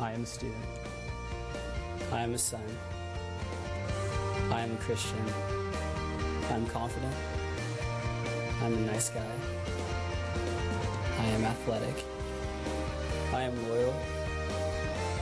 I 0.00 0.12
am 0.12 0.22
a 0.22 0.26
student. 0.26 0.64
I 2.12 2.22
am 2.22 2.34
a 2.34 2.38
son. 2.38 2.60
I 4.50 4.60
am 4.60 4.72
a 4.72 4.76
Christian. 4.76 5.24
I'm 6.50 6.66
confident. 6.66 7.14
I'm 8.62 8.74
a 8.74 8.80
nice 8.80 9.08
guy. 9.10 9.34
I 11.18 11.24
am 11.26 11.44
athletic. 11.44 12.04
I 13.32 13.42
am 13.42 13.68
loyal. 13.68 13.94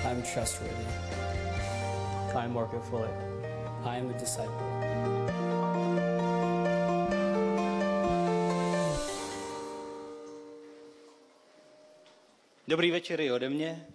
I'm 0.04 0.22
trustworthy. 0.22 0.74
I 2.34 2.44
am 2.44 2.52
Marco 2.54 2.80
Foley. 2.80 3.10
I 3.84 3.96
am 3.96 4.10
a 4.10 4.18
disciple. 4.18 5.19
Dobrý 12.80 12.90
večer 12.90 13.20
i 13.20 13.32
ode 13.32 13.48
mě. 13.48 13.86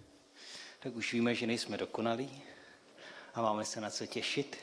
Tak 0.80 0.96
už 0.96 1.12
víme, 1.12 1.34
že 1.34 1.46
nejsme 1.46 1.76
dokonalí 1.76 2.42
a 3.34 3.42
máme 3.42 3.64
se 3.64 3.80
na 3.80 3.90
co 3.90 4.06
těšit. 4.06 4.56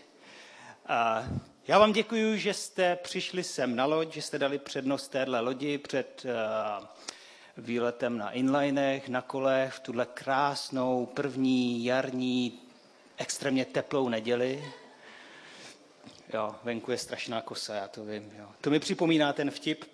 A 0.87 1.23
já 1.67 1.79
vám 1.79 1.93
děkuji, 1.93 2.37
že 2.37 2.53
jste 2.53 2.95
přišli 2.95 3.43
sem 3.43 3.75
na 3.75 3.85
loď, 3.85 4.13
že 4.13 4.21
jste 4.21 4.39
dali 4.39 4.59
přednost 4.59 5.07
téhle 5.07 5.39
lodi 5.39 5.77
před 5.77 6.25
uh, 6.25 6.85
výletem 7.57 8.17
na 8.17 8.31
inlinech, 8.31 9.09
na 9.09 9.21
kolech 9.21 9.73
v 9.73 9.79
tuhle 9.79 10.05
krásnou 10.05 11.05
první 11.05 11.85
jarní, 11.85 12.59
extrémně 13.17 13.65
teplou 13.65 14.09
neděli. 14.09 14.73
Jo, 16.33 16.55
venku 16.63 16.91
je 16.91 16.97
strašná 16.97 17.41
kosa, 17.41 17.75
já 17.75 17.87
to 17.87 18.05
vím. 18.05 18.31
Jo. 18.37 18.49
To 18.61 18.69
mi 18.69 18.79
připomíná 18.79 19.33
ten 19.33 19.51
vtip, 19.51 19.85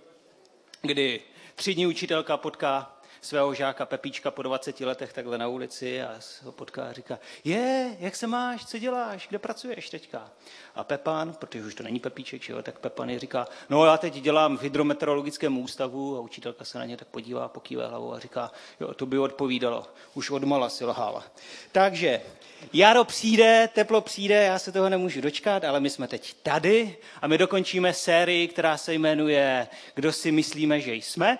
kdy 0.81 1.21
tři 1.55 1.73
dní 1.73 1.87
učitelka 1.87 2.37
potká 2.37 2.98
svého 3.21 3.53
žáka 3.53 3.85
Pepíčka 3.85 4.31
po 4.31 4.43
20 4.43 4.79
letech 4.79 5.13
takhle 5.13 5.37
na 5.37 5.47
ulici 5.47 6.01
a 6.01 6.19
ho 6.43 6.51
potká 6.51 6.83
a 6.83 6.91
říká, 6.91 7.19
je, 7.43 7.95
jak 7.99 8.15
se 8.15 8.27
máš, 8.27 8.65
co 8.65 8.79
děláš, 8.79 9.27
kde 9.27 9.39
pracuješ 9.39 9.89
teďka? 9.89 10.31
A 10.75 10.83
Pepan, 10.83 11.33
protože 11.33 11.65
už 11.65 11.75
to 11.75 11.83
není 11.83 11.99
Pepíček, 11.99 12.43
že 12.43 12.53
jo, 12.53 12.63
tak 12.63 12.79
Pepan 12.79 13.09
je 13.09 13.19
říká, 13.19 13.47
no 13.69 13.85
já 13.85 13.97
teď 13.97 14.13
dělám 14.13 14.57
v 14.57 14.61
hydrometeorologickém 14.61 15.57
ústavu 15.57 16.17
a 16.17 16.19
učitelka 16.19 16.65
se 16.65 16.79
na 16.79 16.85
ně 16.85 16.97
tak 16.97 17.07
podívá, 17.07 17.47
pokývá 17.47 17.87
hlavou 17.87 18.13
a 18.13 18.19
říká, 18.19 18.51
jo, 18.79 18.93
to 18.93 19.05
by 19.05 19.19
odpovídalo, 19.19 19.87
už 20.13 20.29
odmala 20.29 20.69
si 20.69 20.85
lhála. 20.85 21.23
Takže 21.71 22.21
jaro 22.73 23.03
přijde, 23.03 23.69
teplo 23.73 24.01
přijde, 24.01 24.35
já 24.35 24.59
se 24.59 24.71
toho 24.71 24.89
nemůžu 24.89 25.21
dočkat, 25.21 25.63
ale 25.63 25.79
my 25.79 25.89
jsme 25.89 26.07
teď 26.07 26.35
tady 26.43 26.97
a 27.21 27.27
my 27.27 27.37
dokončíme 27.37 27.93
sérii, 27.93 28.47
která 28.47 28.77
se 28.77 28.93
jmenuje 28.93 29.67
Kdo 29.95 30.11
si 30.11 30.31
myslíme, 30.31 30.81
že 30.81 30.93
jsme. 30.93 31.39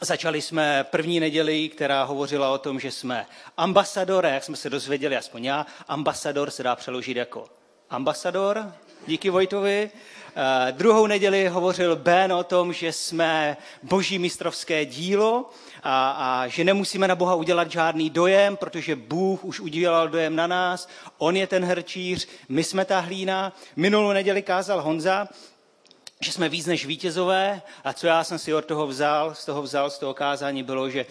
Začali 0.00 0.42
jsme 0.42 0.84
první 0.90 1.20
neděli, 1.20 1.68
která 1.68 2.04
hovořila 2.04 2.50
o 2.50 2.58
tom, 2.58 2.80
že 2.80 2.90
jsme 2.90 3.26
ambasador, 3.56 4.26
a 4.26 4.28
jak 4.28 4.44
jsme 4.44 4.56
se 4.56 4.70
dozvěděli, 4.70 5.16
aspoň 5.16 5.44
já, 5.44 5.66
ambasador 5.88 6.50
se 6.50 6.62
dá 6.62 6.76
přeložit 6.76 7.16
jako 7.16 7.46
ambasador, 7.90 8.72
díky 9.06 9.30
Vojtovi. 9.30 9.90
Uh, 10.36 10.42
druhou 10.70 11.06
neděli 11.06 11.48
hovořil 11.48 11.96
Ben 11.96 12.32
o 12.32 12.44
tom, 12.44 12.72
že 12.72 12.92
jsme 12.92 13.56
boží 13.82 14.18
mistrovské 14.18 14.84
dílo 14.84 15.50
a, 15.82 16.10
a 16.10 16.48
že 16.48 16.64
nemusíme 16.64 17.08
na 17.08 17.14
Boha 17.14 17.34
udělat 17.34 17.70
žádný 17.70 18.10
dojem, 18.10 18.56
protože 18.56 18.96
Bůh 18.96 19.44
už 19.44 19.60
udělal 19.60 20.08
dojem 20.08 20.36
na 20.36 20.46
nás, 20.46 20.88
on 21.18 21.36
je 21.36 21.46
ten 21.46 21.64
hrčíř, 21.64 22.28
my 22.48 22.64
jsme 22.64 22.84
ta 22.84 23.00
hlína. 23.00 23.52
Minulou 23.76 24.12
neděli 24.12 24.42
kázal 24.42 24.82
Honza 24.82 25.28
že 26.20 26.32
jsme 26.32 26.48
víc 26.48 26.66
než 26.66 26.86
vítězové 26.86 27.62
a 27.84 27.92
co 27.92 28.06
já 28.06 28.24
jsem 28.24 28.38
si 28.38 28.54
od 28.54 28.64
toho 28.64 28.86
vzal, 28.86 29.34
z 29.34 29.44
toho 29.44 29.62
vzal, 29.62 29.90
z 29.90 29.98
toho 29.98 30.14
kázání 30.14 30.62
bylo, 30.62 30.90
že 30.90 31.06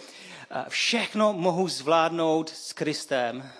všechno 0.68 1.32
mohu 1.32 1.68
zvládnout 1.68 2.48
s 2.48 2.72
Kristem, 2.72 3.50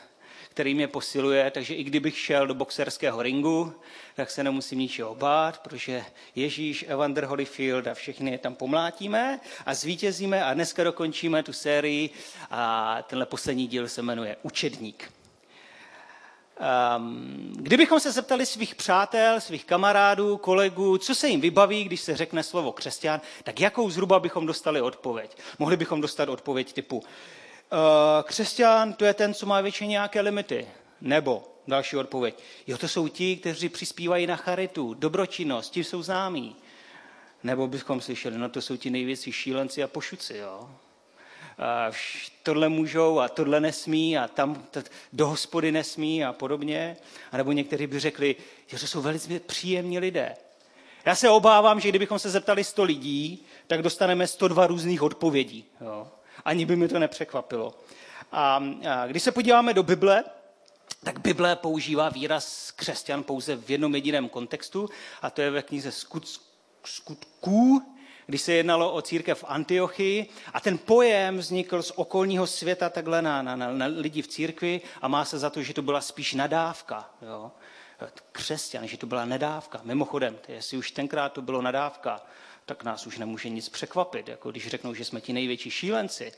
který 0.50 0.74
mě 0.74 0.88
posiluje, 0.88 1.50
takže 1.50 1.74
i 1.74 1.84
kdybych 1.84 2.18
šel 2.18 2.46
do 2.46 2.54
boxerského 2.54 3.22
ringu, 3.22 3.74
tak 4.16 4.30
se 4.30 4.44
nemusím 4.44 4.78
ničeho 4.78 5.14
bát, 5.14 5.58
protože 5.58 6.04
Ježíš, 6.34 6.84
Evander 6.88 7.24
Holyfield 7.24 7.86
a 7.86 7.94
všechny 7.94 8.38
tam 8.38 8.54
pomlátíme 8.54 9.40
a 9.66 9.74
zvítězíme 9.74 10.44
a 10.44 10.54
dneska 10.54 10.84
dokončíme 10.84 11.42
tu 11.42 11.52
sérii 11.52 12.10
a 12.50 12.98
tenhle 13.02 13.26
poslední 13.26 13.66
díl 13.66 13.88
se 13.88 14.02
jmenuje 14.02 14.36
Učedník. 14.42 15.12
Um, 16.96 17.52
kdybychom 17.56 18.00
se 18.00 18.12
zeptali 18.12 18.46
svých 18.46 18.74
přátel, 18.74 19.40
svých 19.40 19.64
kamarádů, 19.64 20.36
kolegů, 20.36 20.98
co 20.98 21.14
se 21.14 21.28
jim 21.28 21.40
vybaví, 21.40 21.84
když 21.84 22.00
se 22.00 22.16
řekne 22.16 22.42
slovo 22.42 22.72
křesťan, 22.72 23.20
tak 23.42 23.60
jakou 23.60 23.90
zhruba 23.90 24.20
bychom 24.20 24.46
dostali 24.46 24.80
odpověď? 24.80 25.36
Mohli 25.58 25.76
bychom 25.76 26.00
dostat 26.00 26.28
odpověď 26.28 26.72
typu 26.72 26.96
uh, 26.96 27.02
křesťan 28.22 28.92
to 28.92 29.04
je 29.04 29.14
ten, 29.14 29.34
co 29.34 29.46
má 29.46 29.60
většině 29.60 29.90
nějaké 29.90 30.20
limity. 30.20 30.68
Nebo 31.00 31.42
další 31.68 31.96
odpověď. 31.96 32.42
Jo, 32.66 32.78
to 32.78 32.88
jsou 32.88 33.08
ti, 33.08 33.36
kteří 33.36 33.68
přispívají 33.68 34.26
na 34.26 34.36
charitu, 34.36 34.94
dobročinnost, 34.94 35.70
ti 35.72 35.84
jsou 35.84 36.02
známí. 36.02 36.56
Nebo 37.42 37.68
bychom 37.68 38.00
slyšeli, 38.00 38.38
no 38.38 38.48
to 38.48 38.62
jsou 38.62 38.76
ti 38.76 38.90
největší 38.90 39.32
šílenci 39.32 39.82
a 39.82 39.88
pošuci, 39.88 40.36
jo 40.36 40.68
tohle 42.42 42.68
můžou 42.68 43.20
a 43.20 43.28
tohle 43.28 43.60
nesmí 43.60 44.18
a 44.18 44.28
tam 44.28 44.66
do 45.12 45.28
hospody 45.28 45.72
nesmí 45.72 46.24
a 46.24 46.32
podobně. 46.32 46.96
A 47.32 47.36
nebo 47.36 47.52
někteří 47.52 47.86
by 47.86 48.00
řekli, 48.00 48.36
že 48.66 48.78
to 48.78 48.86
jsou 48.86 49.02
velice 49.02 49.40
příjemní 49.40 49.98
lidé. 49.98 50.36
Já 51.04 51.14
se 51.14 51.30
obávám, 51.30 51.80
že 51.80 51.88
kdybychom 51.88 52.18
se 52.18 52.30
zeptali 52.30 52.64
100 52.64 52.84
lidí, 52.84 53.46
tak 53.66 53.82
dostaneme 53.82 54.26
102 54.26 54.66
různých 54.66 55.02
odpovědí. 55.02 55.64
Jo. 55.80 56.08
Ani 56.44 56.66
by 56.66 56.76
mi 56.76 56.88
to 56.88 56.98
nepřekvapilo. 56.98 57.78
A, 58.32 58.62
a 58.90 59.06
když 59.06 59.22
se 59.22 59.32
podíváme 59.32 59.74
do 59.74 59.82
Bible, 59.82 60.24
tak 61.04 61.20
Bible 61.20 61.56
používá 61.56 62.08
výraz 62.08 62.70
křesťan 62.70 63.22
pouze 63.22 63.56
v 63.56 63.70
jednom 63.70 63.94
jediném 63.94 64.28
kontextu, 64.28 64.88
a 65.22 65.30
to 65.30 65.42
je 65.42 65.50
ve 65.50 65.62
knize 65.62 65.92
skutků, 66.84 67.93
když 68.26 68.42
se 68.42 68.52
jednalo 68.52 68.92
o 68.92 69.02
církev 69.02 69.38
v 69.38 69.44
Antiochii 69.48 70.26
a 70.52 70.60
ten 70.60 70.78
pojem 70.78 71.38
vznikl 71.38 71.82
z 71.82 71.90
okolního 71.90 72.46
světa 72.46 72.88
takhle 72.88 73.22
na, 73.22 73.42
na, 73.42 73.56
na, 73.56 73.86
lidi 73.86 74.22
v 74.22 74.28
církvi 74.28 74.80
a 75.02 75.08
má 75.08 75.24
se 75.24 75.38
za 75.38 75.50
to, 75.50 75.62
že 75.62 75.74
to 75.74 75.82
byla 75.82 76.00
spíš 76.00 76.34
nadávka. 76.34 77.10
Jo? 77.22 77.52
Křesťan, 78.32 78.86
že 78.86 78.96
to 78.96 79.06
byla 79.06 79.24
nedávka. 79.24 79.80
Mimochodem, 79.84 80.38
jestli 80.48 80.76
už 80.76 80.90
tenkrát 80.90 81.32
to 81.32 81.42
bylo 81.42 81.62
nadávka, 81.62 82.20
tak 82.66 82.84
nás 82.84 83.06
už 83.06 83.18
nemůže 83.18 83.48
nic 83.48 83.68
překvapit, 83.68 84.28
jako 84.28 84.50
když 84.50 84.68
řeknou, 84.68 84.94
že 84.94 85.04
jsme 85.04 85.20
ti 85.20 85.32
největší 85.32 85.70
šílenci. 85.70 86.32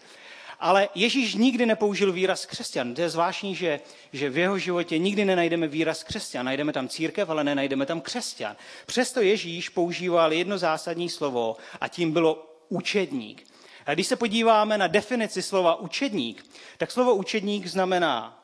Ale 0.61 0.89
Ježíš 0.95 1.35
nikdy 1.35 1.67
nepoužil 1.67 2.13
výraz 2.13 2.47
křesťan. 2.47 2.95
To 2.95 3.01
je 3.01 3.11
zvláštní, 3.11 3.55
že, 3.55 3.81
že 4.13 4.31
v 4.31 4.39
jeho 4.39 4.59
životě 4.59 4.99
nikdy 4.99 5.25
nenajdeme 5.25 5.69
výraz 5.69 6.05
křesťan. 6.05 6.47
Najdeme 6.47 6.73
tam 6.73 6.89
církev, 6.89 7.31
ale 7.31 7.45
nenajdeme 7.45 7.87
tam 7.87 8.01
křesťan. 8.01 8.57
Přesto 8.87 9.21
Ježíš 9.21 9.69
používal 9.69 10.33
jedno 10.33 10.59
zásadní 10.59 11.09
slovo 11.09 11.57
a 11.81 11.89
tím 11.89 12.13
bylo 12.13 12.57
učedník. 12.69 13.47
A 13.87 13.95
když 13.95 14.07
se 14.07 14.17
podíváme 14.17 14.79
na 14.79 14.87
definici 14.87 15.43
slova 15.43 15.81
učedník, 15.81 16.47
tak 16.79 16.91
slovo 16.91 17.15
učedník 17.15 17.67
znamená 17.67 18.43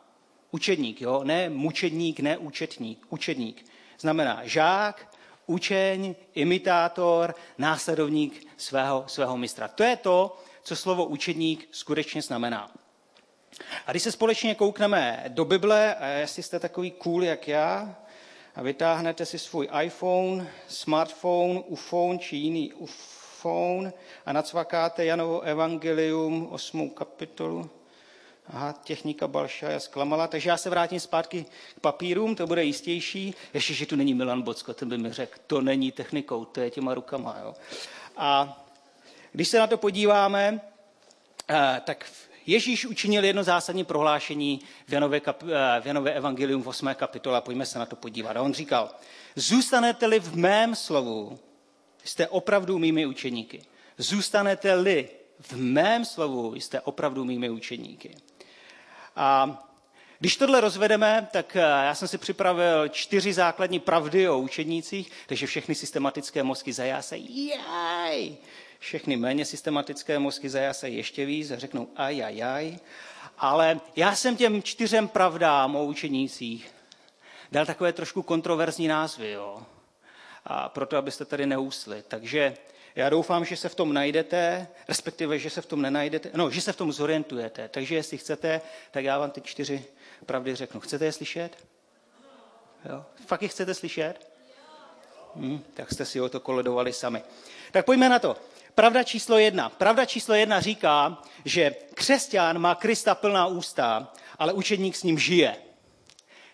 učedník, 0.50 1.00
jo? 1.00 1.20
ne 1.24 1.50
mučedník, 1.50 2.20
ne 2.20 2.38
účetník, 2.38 3.06
učedník. 3.08 3.66
Znamená 3.98 4.40
žák, 4.44 5.16
učeň, 5.46 6.14
imitátor, 6.34 7.34
následovník 7.58 8.46
svého, 8.56 9.04
svého 9.06 9.36
mistra. 9.36 9.68
To 9.68 9.82
je 9.82 9.96
to, 9.96 10.38
co 10.62 10.76
slovo 10.76 11.04
učedník 11.04 11.68
skutečně 11.70 12.22
znamená. 12.22 12.70
A 13.86 13.90
když 13.90 14.02
se 14.02 14.12
společně 14.12 14.54
koukneme 14.54 15.24
do 15.28 15.44
Bible, 15.44 15.94
a 15.94 16.06
jestli 16.06 16.42
jste 16.42 16.58
takový 16.58 16.90
cool 16.90 17.24
jak 17.24 17.48
já, 17.48 17.96
a 18.54 18.62
vytáhnete 18.62 19.26
si 19.26 19.38
svůj 19.38 19.68
iPhone, 19.82 20.50
smartphone, 20.68 21.60
uphone 21.60 22.18
či 22.18 22.36
jiný 22.36 22.72
uphone 22.72 23.92
a 24.26 24.32
nacvakáte 24.32 25.04
Janovo 25.04 25.40
evangelium, 25.40 26.48
8. 26.50 26.90
kapitolu. 26.90 27.70
Aha, 28.46 28.72
technika 28.72 29.28
Balša 29.28 29.80
zklamala, 29.80 30.26
takže 30.26 30.50
já 30.50 30.56
se 30.56 30.70
vrátím 30.70 31.00
zpátky 31.00 31.44
k 31.76 31.80
papírům, 31.80 32.34
to 32.34 32.46
bude 32.46 32.64
jistější. 32.64 33.34
Ještě, 33.54 33.74
že 33.74 33.86
tu 33.86 33.96
není 33.96 34.14
Milan 34.14 34.42
Bocko, 34.42 34.74
ten 34.74 34.88
by 34.88 34.98
mi 34.98 35.12
řekl, 35.12 35.38
to 35.46 35.60
není 35.60 35.92
technikou, 35.92 36.44
to 36.44 36.60
je 36.60 36.70
těma 36.70 36.94
rukama. 36.94 37.36
Jo. 37.42 37.54
A 38.16 38.61
když 39.32 39.48
se 39.48 39.58
na 39.58 39.66
to 39.66 39.76
podíváme, 39.76 40.60
eh, 41.50 41.80
tak 41.84 42.06
Ježíš 42.46 42.86
učinil 42.86 43.24
jedno 43.24 43.44
zásadní 43.44 43.84
prohlášení 43.84 44.60
v 44.86 44.92
Janové, 44.92 45.20
kap, 45.20 45.42
eh, 45.42 45.80
v 45.80 45.86
Janové 45.86 46.12
evangelium 46.12 46.62
v 46.62 46.68
8. 46.68 46.94
kapitole. 46.94 47.40
Pojďme 47.40 47.66
se 47.66 47.78
na 47.78 47.86
to 47.86 47.96
podívat. 47.96 48.36
A 48.36 48.42
on 48.42 48.54
říkal, 48.54 48.90
zůstanete-li 49.36 50.20
v 50.20 50.36
mém 50.36 50.74
slovu, 50.74 51.38
jste 52.04 52.28
opravdu 52.28 52.78
mými 52.78 53.06
učeníky. 53.06 53.62
Zůstanete-li 53.98 55.08
v 55.40 55.52
mém 55.52 56.04
slovu, 56.04 56.54
jste 56.54 56.80
opravdu 56.80 57.24
mými 57.24 57.50
učeníky. 57.50 58.16
A 59.16 59.58
když 60.18 60.36
tohle 60.36 60.60
rozvedeme, 60.60 61.28
tak 61.32 61.56
eh, 61.56 61.60
já 61.60 61.94
jsem 61.94 62.08
si 62.08 62.18
připravil 62.18 62.88
čtyři 62.88 63.32
základní 63.32 63.80
pravdy 63.80 64.28
o 64.28 64.38
učenících, 64.38 65.12
takže 65.26 65.46
všechny 65.46 65.74
systematické 65.74 66.42
mozky 66.42 66.72
zajásají. 66.72 67.48
Jaj! 67.48 68.36
Všechny 68.82 69.16
méně 69.16 69.44
systematické 69.44 70.18
mozky 70.18 70.50
zajasají 70.50 70.96
ještě 70.96 71.26
víc 71.26 71.50
a 71.50 71.58
řeknou 71.58 71.88
ajajaj. 71.96 72.78
Ale 73.38 73.80
já 73.96 74.14
jsem 74.14 74.36
těm 74.36 74.62
čtyřem 74.62 75.08
pravdám 75.08 75.76
o 75.76 75.84
učenících 75.84 76.74
dal 77.52 77.66
takové 77.66 77.92
trošku 77.92 78.22
kontroverzní 78.22 78.88
názvy, 78.88 79.30
jo. 79.30 79.62
A 80.44 80.68
proto, 80.68 80.96
abyste 80.96 81.24
tady 81.24 81.46
neusli. 81.46 82.02
Takže 82.08 82.54
já 82.94 83.10
doufám, 83.10 83.44
že 83.44 83.56
se 83.56 83.68
v 83.68 83.74
tom 83.74 83.92
najdete, 83.92 84.68
respektive, 84.88 85.38
že 85.38 85.50
se 85.50 85.60
v 85.60 85.66
tom 85.66 85.82
nenajdete, 85.82 86.30
no, 86.34 86.50
že 86.50 86.60
se 86.60 86.72
v 86.72 86.76
tom 86.76 86.92
zorientujete. 86.92 87.68
Takže 87.68 87.94
jestli 87.94 88.18
chcete, 88.18 88.60
tak 88.90 89.04
já 89.04 89.18
vám 89.18 89.30
ty 89.30 89.40
čtyři 89.40 89.84
pravdy 90.26 90.54
řeknu. 90.54 90.80
Chcete 90.80 91.04
je 91.04 91.12
slyšet? 91.12 91.66
Jo? 92.88 93.04
Fakt 93.26 93.42
je 93.42 93.48
chcete 93.48 93.74
slyšet? 93.74 94.32
Hm, 95.36 95.64
tak 95.74 95.92
jste 95.92 96.04
si 96.04 96.20
o 96.20 96.28
to 96.28 96.40
koledovali 96.40 96.92
sami. 96.92 97.22
Tak 97.72 97.84
pojďme 97.84 98.08
na 98.08 98.18
to. 98.18 98.36
Pravda 98.74 99.02
číslo 99.02 99.38
jedna. 99.38 99.68
Pravda 99.68 100.04
číslo 100.04 100.34
jedna 100.34 100.60
říká, 100.60 101.22
že 101.44 101.74
křesťan 101.94 102.58
má 102.58 102.74
Krista 102.74 103.14
plná 103.14 103.46
ústa, 103.46 104.12
ale 104.38 104.52
učedník 104.52 104.96
s 104.96 105.02
ním 105.02 105.18
žije. 105.18 105.56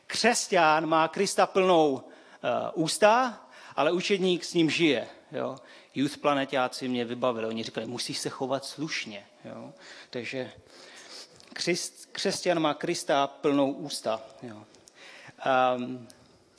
Křesťan 0.07 0.87
má 0.87 1.09
Krista 1.09 1.47
plnou 1.47 1.93
uh, 1.93 2.03
ústa, 2.75 3.41
ale 3.77 3.93
učedník 3.93 4.45
s 4.45 4.55
ním 4.55 4.71
žije. 4.71 5.09
Jo? 5.33 5.57
Youth 5.95 6.17
planetáci 6.17 6.89
mě 6.89 7.05
vybavili. 7.05 7.47
Oni 7.47 7.63
říkali, 7.63 7.87
musíš 7.87 8.19
se 8.19 8.29
chovat 8.29 8.65
slušně. 8.65 9.27
Jo? 9.45 9.73
Takže 10.11 10.53
křest, 11.53 12.09
křesťan 12.13 12.61
má 12.61 12.75
Krista 12.75 13.27
plnou 13.27 13.73
ústa. 13.73 14.21
Jo? 14.43 14.65
Um, 15.77 16.09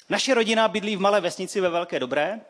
naše 0.10 0.34
rodina 0.34 0.68
bydlí 0.68 0.96
v 0.96 1.00
malé 1.00 1.22
vesnici 1.22 1.62
ve 1.62 1.70
Velké 1.70 2.00
Dobré 2.00 2.42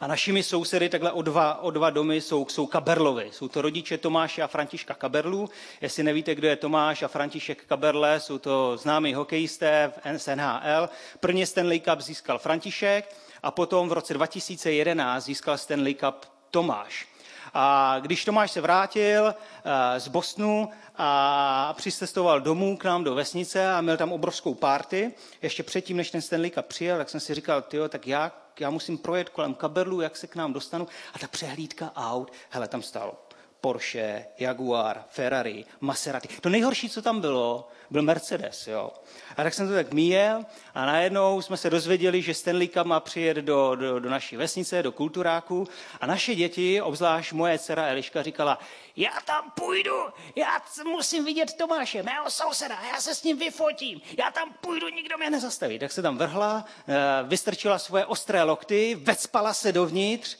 a 0.00 0.06
našimi 0.06 0.42
sousedy 0.42 0.88
takhle 0.88 1.12
o 1.12 1.22
dva, 1.22 1.62
o 1.62 1.70
dva 1.70 1.90
domy 1.90 2.20
jsou, 2.20 2.46
jsou 2.48 2.66
Kaberlovi. 2.66 3.28
Jsou 3.32 3.48
to 3.48 3.62
rodiče 3.62 3.98
Tomáše 3.98 4.42
a 4.42 4.46
Františka 4.46 4.94
Kaberlů. 4.94 5.50
Jestli 5.80 6.02
nevíte, 6.02 6.34
kdo 6.34 6.48
je 6.48 6.56
Tomáš 6.56 7.02
a 7.02 7.08
František 7.08 7.64
Kaberle, 7.64 8.20
jsou 8.20 8.38
to 8.38 8.76
známí 8.76 9.14
hokejisté 9.14 9.92
v 9.96 10.18
SNHL. 10.18 10.88
Prvně 11.20 11.46
Stanley 11.46 11.80
Cup 11.80 12.00
získal 12.00 12.38
František 12.38 13.14
a 13.42 13.50
potom 13.50 13.88
v 13.88 13.92
roce 13.92 14.14
2011 14.14 15.24
získal 15.24 15.58
Stanley 15.58 15.94
Cup 15.94 16.26
Tomáš. 16.50 17.08
A 17.54 17.96
když 18.00 18.24
Tomáš 18.24 18.50
se 18.50 18.60
vrátil 18.60 19.34
eh, 19.34 20.00
z 20.00 20.08
Bosnu 20.08 20.68
a 20.96 21.74
přicestoval 21.76 22.40
domů 22.40 22.76
k 22.76 22.84
nám 22.84 23.04
do 23.04 23.14
vesnice 23.14 23.72
a 23.72 23.80
měl 23.80 23.96
tam 23.96 24.12
obrovskou 24.12 24.54
párty, 24.54 25.12
ještě 25.42 25.62
předtím, 25.62 25.96
než 25.96 26.10
ten 26.10 26.20
Stanley 26.22 26.50
Cup 26.50 26.66
přijel, 26.66 26.98
tak 26.98 27.10
jsem 27.10 27.20
si 27.20 27.34
říkal, 27.34 27.62
tyjo, 27.62 27.88
tak 27.88 28.06
já, 28.06 28.32
já 28.60 28.70
musím 28.70 28.98
projet 28.98 29.28
kolem 29.28 29.54
kabelů, 29.54 30.00
jak 30.00 30.16
se 30.16 30.26
k 30.26 30.36
nám 30.36 30.52
dostanu. 30.52 30.88
A 31.14 31.18
ta 31.18 31.26
přehlídka 31.28 31.92
aut, 31.96 32.32
hele, 32.50 32.68
tam 32.68 32.82
stálo 32.82 33.25
Porsche, 33.60 34.26
Jaguar, 34.38 35.04
Ferrari, 35.08 35.64
Maserati. 35.80 36.28
To 36.40 36.48
nejhorší, 36.48 36.90
co 36.90 37.02
tam 37.02 37.20
bylo, 37.20 37.68
byl 37.90 38.02
Mercedes. 38.02 38.66
Jo. 38.66 38.92
A 39.36 39.42
tak 39.42 39.54
jsem 39.54 39.68
to 39.68 39.74
tak 39.74 39.92
míjel 39.92 40.44
a 40.74 40.86
najednou 40.86 41.42
jsme 41.42 41.56
se 41.56 41.70
dozvěděli, 41.70 42.22
že 42.22 42.34
Stanley 42.34 42.68
Cup 42.68 42.86
má 42.86 43.00
přijet 43.00 43.36
do, 43.36 43.74
do, 43.74 44.00
do 44.00 44.10
naší 44.10 44.36
vesnice, 44.36 44.82
do 44.82 44.92
kulturáku 44.92 45.68
a 46.00 46.06
naše 46.06 46.34
děti, 46.34 46.82
obzvlášť 46.82 47.32
moje 47.32 47.58
dcera 47.58 47.86
Eliška, 47.86 48.22
říkala, 48.22 48.58
já 48.96 49.12
tam 49.24 49.50
půjdu, 49.50 49.96
já 50.36 50.62
musím 50.84 51.24
vidět 51.24 51.54
Tomáše, 51.58 52.02
mého 52.02 52.30
souseda, 52.30 52.78
já 52.92 53.00
se 53.00 53.14
s 53.14 53.22
ním 53.22 53.38
vyfotím, 53.38 54.00
já 54.18 54.30
tam 54.30 54.54
půjdu, 54.60 54.88
nikdo 54.88 55.18
mě 55.18 55.30
nezastaví. 55.30 55.78
Tak 55.78 55.92
se 55.92 56.02
tam 56.02 56.18
vrhla, 56.18 56.64
eh, 56.88 56.94
vystrčila 57.22 57.78
svoje 57.78 58.04
ostré 58.04 58.42
lokty, 58.42 58.94
vecpala 58.94 59.54
se 59.54 59.72
dovnitř 59.72 60.36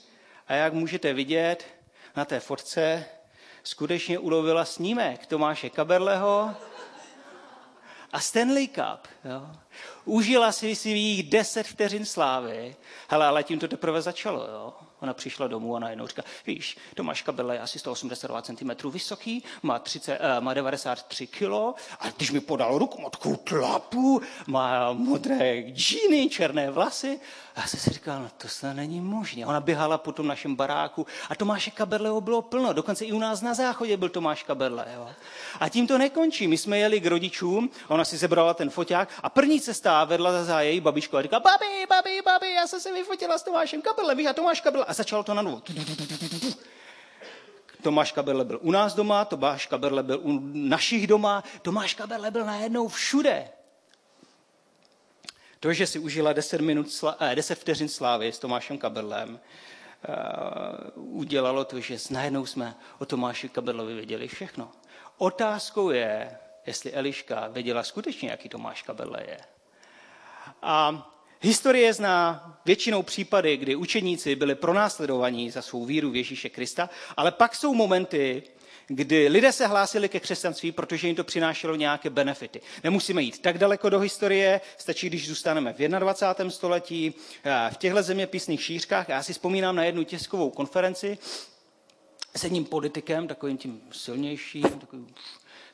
a 0.48 0.54
jak 0.54 0.72
můžete 0.72 1.12
vidět 1.12 1.64
na 2.16 2.24
té 2.24 2.40
fotce, 2.40 3.04
skutečně 3.62 4.18
ulovila 4.18 4.64
snímek 4.64 5.26
Tomáše 5.26 5.70
Kaberleho 5.70 6.54
a 8.12 8.20
Stanley 8.20 8.68
Cup. 8.68 9.08
Jo. 9.24 9.50
Užila 10.04 10.52
si 10.52 10.76
svých 10.76 11.30
deset 11.30 11.66
vteřin 11.66 12.04
slávy, 12.04 12.76
hele, 13.08 13.26
ale 13.26 13.44
tím 13.44 13.58
to 13.58 13.68
teprve 13.68 14.02
začalo. 14.02 14.46
Jo. 14.46 14.74
Ona 15.00 15.14
přišla 15.14 15.46
domů 15.46 15.76
a 15.76 15.78
najednou 15.78 16.06
říká, 16.06 16.22
víš, 16.46 16.76
Tomáš 16.94 17.22
Kabela 17.22 17.54
je 17.54 17.60
asi 17.60 17.78
182 17.78 18.42
cm 18.42 18.90
vysoký, 18.90 19.44
má, 19.62 19.78
30, 19.78 20.20
uh, 20.20 20.44
má 20.44 20.54
93 20.54 21.26
kg 21.26 21.52
a 22.00 22.10
když 22.16 22.30
mi 22.30 22.40
podal 22.40 22.78
ruku, 22.78 23.02
má 23.02 23.10
takovou 23.10 23.36
tlapu, 23.36 24.22
má 24.46 24.92
modré 24.92 25.62
džíny, 25.62 26.28
černé 26.28 26.70
vlasy. 26.70 27.20
A 27.56 27.60
já 27.60 27.66
jsem 27.66 27.80
si 27.80 27.90
říkal, 27.90 28.22
no 28.22 28.28
to 28.36 28.48
se 28.48 28.74
není 28.74 29.00
možné. 29.00 29.46
Ona 29.46 29.60
běhala 29.60 29.98
po 29.98 30.12
tom 30.12 30.26
našem 30.26 30.56
baráku 30.56 31.06
a 31.30 31.34
Tomáše 31.34 31.70
Kaberleho 31.70 32.20
bylo 32.20 32.42
plno. 32.42 32.72
Dokonce 32.72 33.04
i 33.04 33.12
u 33.12 33.18
nás 33.18 33.40
na 33.40 33.54
záchodě 33.54 33.96
byl 33.96 34.08
Tomáš 34.08 34.42
Kaberle. 34.42 34.86
Jo. 34.94 35.08
A 35.60 35.68
tím 35.68 35.86
to 35.86 35.98
nekončí. 35.98 36.48
My 36.48 36.58
jsme 36.58 36.78
jeli 36.78 37.00
k 37.00 37.06
rodičům, 37.06 37.70
ona 37.88 38.04
si 38.04 38.16
zebrala 38.16 38.54
ten 38.54 38.70
foťák 38.70 39.08
a 39.22 39.30
první 39.30 39.60
cesta 39.60 40.04
vedla 40.04 40.44
za 40.44 40.60
její 40.60 40.80
babičku 40.80 41.16
a 41.16 41.22
říká, 41.22 41.40
babi, 41.40 41.86
babi, 41.88 42.22
babi, 42.24 42.52
já 42.52 42.66
jsem 42.66 42.80
se 42.80 42.92
vyfotila 42.92 43.38
s 43.38 43.42
Tomášem 43.42 43.82
Kaberlem, 43.82 44.16
víš, 44.16 44.26
a 44.26 44.32
Tomáš 44.32 44.60
Kaberle. 44.60 44.85
A 44.86 44.92
začalo 44.92 45.22
to 45.22 45.34
na 45.34 45.42
novo. 45.42 45.62
Tomáš 47.82 48.12
Kaberle 48.12 48.44
byl 48.44 48.58
u 48.62 48.70
nás 48.70 48.94
doma, 48.94 49.24
Tomáš 49.24 49.66
Kaberle 49.66 50.02
byl 50.02 50.20
u 50.22 50.40
našich 50.52 51.06
doma, 51.06 51.44
Tomáš 51.62 51.94
Kaberle 51.94 52.30
byl 52.30 52.44
najednou 52.44 52.88
všude. 52.88 53.48
To, 55.60 55.72
že 55.72 55.86
si 55.86 55.98
užila 55.98 56.32
10, 56.32 56.60
minut, 56.60 57.04
eh, 57.20 57.34
10 57.34 57.54
vteřin 57.54 57.88
slávy 57.88 58.32
s 58.32 58.38
Tomášem 58.38 58.78
Kaberlem, 58.78 59.40
uh, 60.94 61.18
udělalo 61.18 61.64
to, 61.64 61.80
že 61.80 61.96
najednou 62.10 62.46
jsme 62.46 62.74
o 62.98 63.06
Tomáši 63.06 63.48
Kaberlovi 63.48 63.94
věděli 63.94 64.28
všechno. 64.28 64.72
Otázkou 65.18 65.90
je, 65.90 66.38
jestli 66.66 66.92
Eliška 66.92 67.48
věděla 67.48 67.82
skutečně, 67.82 68.30
jaký 68.30 68.48
Tomáš 68.48 68.82
Kaberle 68.82 69.22
je. 69.22 69.38
A 70.62 71.06
historie 71.40 71.92
zná 71.92 72.52
většinou 72.64 73.02
případy, 73.02 73.56
kdy 73.56 73.76
učeníci 73.76 74.36
byli 74.36 74.54
pronásledovaní 74.54 75.50
za 75.50 75.62
svou 75.62 75.84
víru 75.84 76.10
v 76.10 76.16
Ježíše 76.16 76.48
Krista, 76.48 76.90
ale 77.16 77.32
pak 77.32 77.54
jsou 77.54 77.74
momenty, 77.74 78.42
kdy 78.86 79.28
lidé 79.28 79.52
se 79.52 79.66
hlásili 79.66 80.08
ke 80.08 80.20
křesťanství, 80.20 80.72
protože 80.72 81.06
jim 81.06 81.16
to 81.16 81.24
přinášelo 81.24 81.74
nějaké 81.74 82.10
benefity. 82.10 82.60
Nemusíme 82.84 83.22
jít 83.22 83.38
tak 83.38 83.58
daleko 83.58 83.90
do 83.90 83.98
historie, 83.98 84.60
stačí, 84.78 85.06
když 85.06 85.28
zůstaneme 85.28 85.72
v 85.72 85.88
21. 85.88 86.50
století, 86.50 87.14
eh, 87.44 87.70
v 87.72 87.76
těchto 87.76 88.02
zeměpisných 88.02 88.62
šířkách. 88.62 89.08
Já 89.08 89.22
si 89.22 89.32
vzpomínám 89.32 89.76
na 89.76 89.84
jednu 89.84 90.04
tiskovou 90.04 90.50
konferenci 90.50 91.18
s 92.36 92.44
jedním 92.44 92.64
politikem, 92.64 93.28
takovým 93.28 93.58
tím 93.58 93.80
silnějším, 93.92 94.62
takovým 94.62 95.14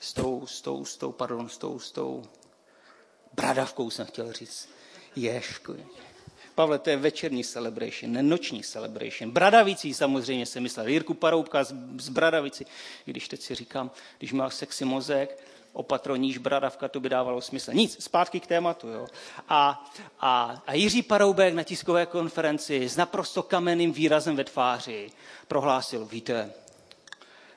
s 0.01 0.13
tou, 0.13 0.47
s 0.47 0.61
tou, 0.61 0.85
s 0.85 0.97
tou, 0.97 1.13
pardon, 1.13 1.49
s 1.49 1.59
tou, 1.59 1.79
s 1.79 1.93
tou 1.93 2.23
bradavkou 3.35 3.91
jsem 3.91 4.07
chtěl 4.07 4.33
říct. 4.33 4.69
Ježku. 5.17 5.77
Pavle, 6.55 6.79
to 6.79 6.91
je 6.91 6.97
večerní 6.97 7.45
celebration, 7.45 8.13
ne 8.13 8.23
noční 8.23 8.63
celebration. 8.63 9.31
Bradavicí 9.31 9.95
samozřejmě 9.95 10.47
se 10.47 10.61
myslel. 10.61 10.89
Jirku 10.89 11.15
Paroubka 11.15 11.65
z, 11.65 11.75
z 11.99 12.09
Bradavici. 12.09 12.67
Když 13.05 13.29
teď 13.29 13.41
si 13.41 13.55
říkám, 13.55 13.91
když 14.19 14.33
má 14.33 14.51
sexy 14.51 14.85
mozek, 14.85 15.39
opatroníž 15.73 16.39
bradavka, 16.39 16.89
to 16.89 17.01
by 17.01 17.09
dávalo 17.09 17.41
smysl. 17.41 17.73
Nic, 17.73 18.05
zpátky 18.05 18.41
k 18.41 18.47
tématu. 18.47 18.89
Jo. 18.89 19.07
A, 19.49 19.93
a, 20.21 20.63
a 20.67 20.75
Jiří 20.75 21.03
Paroubek 21.03 21.55
na 21.55 21.63
tiskové 21.63 22.07
konferenci 22.07 22.89
s 22.89 22.97
naprosto 22.97 23.43
kamenným 23.43 23.93
výrazem 23.93 24.37
ve 24.37 24.45
tváři 24.45 25.11
prohlásil, 25.49 26.05
víte, 26.05 26.53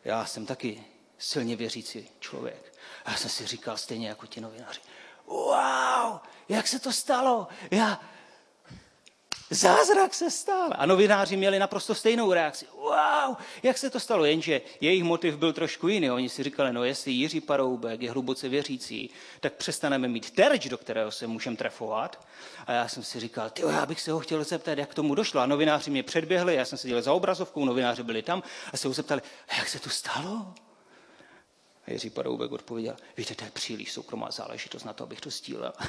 já 0.03 0.25
jsem 0.25 0.45
taky 0.45 0.83
silně 1.17 1.55
věřící 1.55 2.07
člověk. 2.19 2.73
Já 3.07 3.15
jsem 3.15 3.29
si 3.29 3.47
říkal 3.47 3.77
stejně 3.77 4.07
jako 4.07 4.25
ti 4.25 4.41
novináři, 4.41 4.79
wow, 5.27 6.19
jak 6.49 6.67
se 6.67 6.79
to 6.79 6.91
stalo? 6.91 7.47
Já, 7.71 7.99
Zázrak 9.49 10.13
se 10.13 10.31
stal. 10.31 10.69
A 10.75 10.85
novináři 10.85 11.37
měli 11.37 11.59
naprosto 11.59 11.95
stejnou 11.95 12.33
reakci. 12.33 12.65
Wow, 12.77 13.35
jak 13.63 13.77
se 13.77 13.89
to 13.89 13.99
stalo? 13.99 14.25
Jenže 14.25 14.61
jejich 14.81 15.03
motiv 15.03 15.35
byl 15.35 15.53
trošku 15.53 15.87
jiný. 15.87 16.11
Oni 16.11 16.29
si 16.29 16.43
říkali, 16.43 16.73
no 16.73 16.83
jestli 16.83 17.11
Jiří 17.11 17.41
Paroubek 17.41 18.01
je 18.01 18.11
hluboce 18.11 18.49
věřící, 18.49 19.09
tak 19.39 19.53
přestaneme 19.53 20.07
mít 20.07 20.31
terč, 20.31 20.67
do 20.67 20.77
kterého 20.77 21.11
se 21.11 21.27
můžeme 21.27 21.55
trefovat. 21.55 22.27
A 22.67 22.71
já 22.71 22.87
jsem 22.87 23.03
si 23.03 23.19
říkal, 23.19 23.49
ty, 23.49 23.61
já 23.61 23.85
bych 23.85 24.01
se 24.01 24.11
ho 24.11 24.19
chtěl 24.19 24.43
zeptat, 24.43 24.77
jak 24.77 24.89
k 24.89 24.93
tomu 24.93 25.15
došlo. 25.15 25.41
A 25.41 25.45
novináři 25.45 25.91
mě 25.91 26.03
předběhli, 26.03 26.55
já 26.55 26.65
jsem 26.65 26.77
se 26.77 26.87
dělal 26.87 27.03
za 27.03 27.13
obrazovkou, 27.13 27.65
novináři 27.65 28.03
byli 28.03 28.21
tam 28.21 28.43
a 28.73 28.77
se 28.77 28.87
ho 28.87 28.93
zeptali, 28.93 29.21
jak 29.57 29.69
se 29.69 29.79
to 29.79 29.89
stalo? 29.89 30.53
A 31.87 31.91
Jiří 31.91 32.09
Paroubek 32.09 32.51
odpověděl, 32.51 32.95
víte, 33.17 33.35
to 33.35 33.45
je 33.45 33.51
příliš 33.51 33.91
soukromá 33.91 34.31
záležitost 34.31 34.83
na 34.83 34.93
to, 34.93 35.03
abych 35.03 35.21
to 35.21 35.31
stílel. 35.31 35.73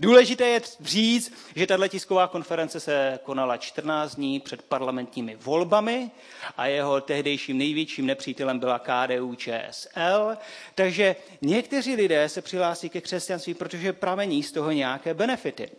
Důležité 0.00 0.46
je 0.46 0.60
říct, 0.80 1.32
že 1.56 1.66
tato 1.66 1.88
tisková 1.88 2.28
konference 2.28 2.80
se 2.80 3.18
konala 3.22 3.56
14 3.56 4.14
dní 4.14 4.40
před 4.40 4.62
parlamentními 4.62 5.36
volbami 5.36 6.10
a 6.56 6.66
jeho 6.66 7.00
tehdejším 7.00 7.58
největším 7.58 8.06
nepřítelem 8.06 8.58
byla 8.58 8.78
KDU 8.78 9.34
ČSL. 9.34 10.36
Takže 10.74 11.16
někteří 11.40 11.94
lidé 11.94 12.28
se 12.28 12.42
přihlásí 12.42 12.88
ke 12.88 13.00
křesťanství, 13.00 13.54
protože 13.54 13.92
pramení 13.92 14.42
z 14.42 14.52
toho 14.52 14.72
nějaké 14.72 15.14
benefity. 15.14 15.70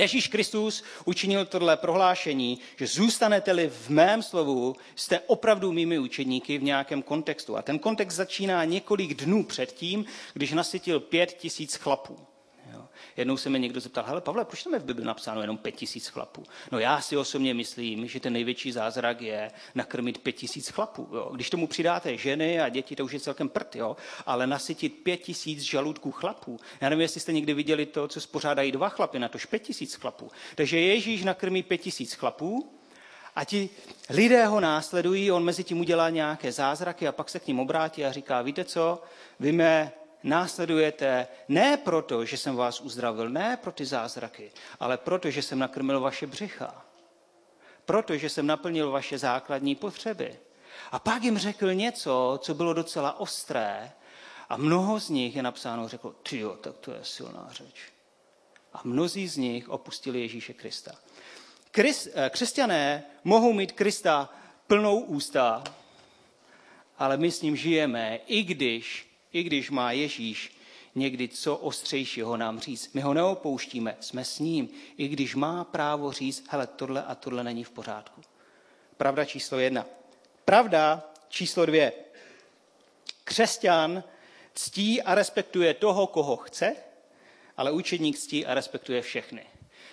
Ježíš 0.00 0.28
Kristus 0.28 0.84
učinil 1.04 1.44
tohle 1.44 1.76
prohlášení, 1.76 2.58
že 2.76 2.86
zůstanete-li 2.86 3.68
v 3.68 3.88
mém 3.88 4.22
slovu, 4.22 4.76
jste 4.96 5.20
opravdu 5.20 5.72
mými 5.72 5.98
učeníky 5.98 6.58
v 6.58 6.62
nějakém 6.62 7.02
kontextu. 7.02 7.56
A 7.56 7.62
ten 7.62 7.78
kontext 7.78 8.16
začíná 8.16 8.64
několik 8.64 9.14
dnů 9.14 9.44
předtím, 9.44 10.04
když 10.34 10.52
nasytil 10.52 11.00
pět 11.00 11.32
tisíc 11.32 11.74
chlapů. 11.74 12.18
Jednou 13.16 13.36
se 13.36 13.50
mi 13.50 13.60
někdo 13.60 13.80
zeptal, 13.80 14.04
hele 14.06 14.20
Pavle, 14.20 14.44
proč 14.44 14.62
tam 14.62 14.74
je 14.74 14.78
v 14.78 14.84
Bibli 14.84 15.04
napsáno 15.04 15.40
jenom 15.40 15.58
pět 15.58 15.76
tisíc 15.76 16.08
chlapů? 16.08 16.44
No 16.72 16.78
já 16.78 17.00
si 17.00 17.16
osobně 17.16 17.54
myslím, 17.54 18.08
že 18.08 18.20
ten 18.20 18.32
největší 18.32 18.72
zázrak 18.72 19.20
je 19.20 19.50
nakrmit 19.74 20.18
pět 20.18 20.32
tisíc 20.32 20.68
chlapů. 20.68 21.08
Jo. 21.12 21.30
Když 21.34 21.50
tomu 21.50 21.66
přidáte 21.66 22.16
ženy 22.16 22.60
a 22.60 22.68
děti, 22.68 22.96
to 22.96 23.04
už 23.04 23.12
je 23.12 23.20
celkem 23.20 23.48
prd, 23.48 23.76
jo. 23.76 23.96
ale 24.26 24.46
nasytit 24.46 24.88
pět 24.88 25.16
tisíc 25.16 25.60
žaludků 25.60 26.10
chlapů. 26.10 26.60
Já 26.80 26.88
nevím, 26.88 27.02
jestli 27.02 27.20
jste 27.20 27.32
někdy 27.32 27.54
viděli 27.54 27.86
to, 27.86 28.08
co 28.08 28.20
spořádají 28.20 28.72
dva 28.72 28.88
chlapy, 28.88 29.18
na 29.18 29.28
tož 29.28 29.46
pět 29.46 29.62
tisíc 29.62 29.94
chlapů. 29.94 30.30
Takže 30.54 30.80
Ježíš 30.80 31.24
nakrmí 31.24 31.62
pět 31.62 31.78
tisíc 31.78 32.14
chlapů, 32.14 32.72
a 33.36 33.44
ti 33.44 33.70
lidé 34.10 34.46
ho 34.46 34.60
následují, 34.60 35.32
on 35.32 35.44
mezi 35.44 35.64
tím 35.64 35.80
udělá 35.80 36.10
nějaké 36.10 36.52
zázraky 36.52 37.08
a 37.08 37.12
pak 37.12 37.28
se 37.28 37.40
k 37.40 37.46
ním 37.46 37.60
obrátí 37.60 38.04
a 38.04 38.12
říká, 38.12 38.42
víte 38.42 38.64
co, 38.64 39.02
vy 39.40 39.52
mé 39.52 39.92
následujete 40.22 41.28
ne 41.48 41.76
proto, 41.76 42.24
že 42.24 42.36
jsem 42.36 42.56
vás 42.56 42.80
uzdravil, 42.80 43.30
ne 43.30 43.56
pro 43.56 43.72
ty 43.72 43.84
zázraky, 43.84 44.52
ale 44.80 44.96
proto, 44.96 45.30
že 45.30 45.42
jsem 45.42 45.58
nakrmil 45.58 46.00
vaše 46.00 46.26
břicha. 46.26 46.84
Proto, 47.84 48.16
že 48.16 48.28
jsem 48.28 48.46
naplnil 48.46 48.90
vaše 48.90 49.18
základní 49.18 49.74
potřeby. 49.74 50.36
A 50.92 50.98
pak 50.98 51.22
jim 51.22 51.38
řekl 51.38 51.74
něco, 51.74 52.38
co 52.42 52.54
bylo 52.54 52.72
docela 52.72 53.20
ostré 53.20 53.92
a 54.48 54.56
mnoho 54.56 55.00
z 55.00 55.08
nich 55.08 55.36
je 55.36 55.42
napsáno, 55.42 55.88
řekl, 55.88 56.14
jo, 56.32 56.56
tak 56.60 56.76
to 56.76 56.92
je 56.92 56.98
silná 57.02 57.48
řeč. 57.50 57.80
A 58.72 58.80
mnozí 58.84 59.28
z 59.28 59.36
nich 59.36 59.68
opustili 59.68 60.20
Ježíše 60.20 60.52
Krista. 60.52 60.92
Krist, 61.70 62.08
eh, 62.14 62.30
křesťané 62.30 63.04
mohou 63.24 63.52
mít 63.52 63.72
Krista 63.72 64.30
plnou 64.66 65.00
ústa, 65.00 65.64
ale 66.98 67.16
my 67.16 67.30
s 67.30 67.42
ním 67.42 67.56
žijeme, 67.56 68.16
i 68.26 68.42
když 68.42 69.05
i 69.36 69.42
když 69.42 69.70
má 69.70 69.92
Ježíš 69.92 70.56
někdy 70.94 71.28
co 71.28 71.56
ostřejšího 71.56 72.36
nám 72.36 72.60
říct. 72.60 72.94
My 72.94 73.00
ho 73.00 73.14
neopouštíme, 73.14 73.96
jsme 74.00 74.24
s 74.24 74.38
ním, 74.38 74.68
i 74.96 75.08
když 75.08 75.34
má 75.34 75.64
právo 75.64 76.12
říct, 76.12 76.44
hele, 76.48 76.66
tohle 76.66 77.04
a 77.04 77.14
tohle 77.14 77.44
není 77.44 77.64
v 77.64 77.70
pořádku. 77.70 78.20
Pravda 78.96 79.24
číslo 79.24 79.58
jedna. 79.58 79.86
Pravda 80.44 81.10
číslo 81.28 81.66
dvě. 81.66 81.92
Křesťan 83.24 84.04
ctí 84.54 85.02
a 85.02 85.14
respektuje 85.14 85.74
toho, 85.74 86.06
koho 86.06 86.36
chce, 86.36 86.76
ale 87.56 87.70
učedník 87.70 88.18
ctí 88.18 88.46
a 88.46 88.54
respektuje 88.54 89.02
všechny. 89.02 89.46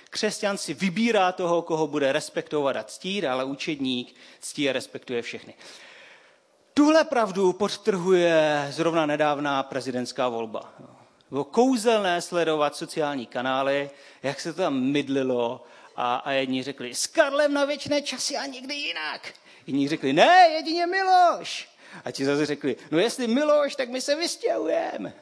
Křesťan 0.10 0.58
si 0.58 0.74
vybírá 0.74 1.32
toho, 1.32 1.62
koho 1.62 1.88
bude 1.88 2.12
respektovat 2.12 2.76
a 2.76 2.84
ctít, 2.84 3.26
ale 3.26 3.44
učedník 3.44 4.16
ctí 4.40 4.70
a 4.70 4.74
respektuje 4.74 5.22
všechny. 5.22 5.54
Tuhle 6.74 7.04
pravdu 7.04 7.54
podtrhuje 7.54 8.68
zrovna 8.70 9.06
nedávná 9.06 9.64
prezidentská 9.64 10.30
volba. 10.30 10.74
Bylo 11.30 11.44
kouzelné 11.44 12.22
sledovat 12.22 12.76
sociální 12.76 13.26
kanály, 13.26 13.90
jak 14.24 14.40
se 14.40 14.54
to 14.54 14.62
tam 14.62 14.80
mydlilo 14.80 15.64
a, 15.96 16.16
a 16.16 16.32
jedni 16.32 16.64
řekli, 16.64 16.96
s 16.96 17.08
Karlem 17.08 17.54
na 17.54 17.66
věčné 17.66 18.02
časy 18.02 18.38
a 18.38 18.46
nikdy 18.46 18.74
jinak. 18.74 19.34
Jiní 19.68 19.88
řekli, 19.88 20.14
ne, 20.14 20.50
jedině 20.54 20.88
Miloš. 20.88 21.70
A 22.06 22.12
ti 22.12 22.26
zase 22.26 22.46
řekli, 22.46 22.76
no 22.92 23.00
jestli 23.00 23.28
Miloš, 23.28 23.76
tak 23.76 23.90
my 23.90 24.02
se 24.02 24.16
vystěhujeme. 24.16 25.14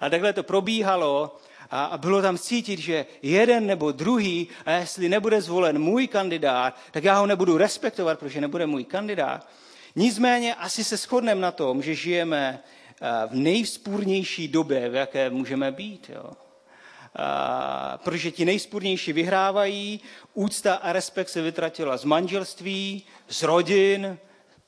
A 0.00 0.10
takhle 0.10 0.32
to 0.32 0.42
probíhalo 0.42 1.36
a, 1.70 1.84
a 1.84 1.98
bylo 1.98 2.22
tam 2.22 2.38
cítit, 2.38 2.78
že 2.78 3.06
jeden 3.22 3.66
nebo 3.66 3.92
druhý, 3.92 4.48
a 4.66 4.70
jestli 4.70 5.08
nebude 5.08 5.42
zvolen 5.42 5.78
můj 5.78 6.08
kandidát, 6.08 6.76
tak 6.90 7.04
já 7.04 7.18
ho 7.18 7.26
nebudu 7.26 7.58
respektovat, 7.58 8.18
protože 8.18 8.40
nebude 8.40 8.66
můj 8.66 8.84
kandidát. 8.84 9.46
Nicméně 9.96 10.54
asi 10.54 10.84
se 10.84 10.96
shodneme 10.96 11.40
na 11.40 11.52
tom, 11.52 11.82
že 11.82 11.94
žijeme 11.94 12.62
eh, 12.62 13.26
v 13.26 13.34
nejvzpůrnější 13.34 14.48
době, 14.48 14.88
v 14.88 14.94
jaké 14.94 15.30
můžeme 15.30 15.72
být. 15.72 16.10
Jo. 16.14 16.30
A, 17.16 17.98
protože 18.04 18.30
ti 18.30 18.44
nejspůrnější 18.44 19.12
vyhrávají, 19.12 20.00
úcta 20.34 20.74
a 20.74 20.92
respekt 20.92 21.28
se 21.28 21.42
vytratila 21.42 21.96
z 21.96 22.04
manželství, 22.04 23.02
z 23.28 23.42
rodin, 23.42 24.18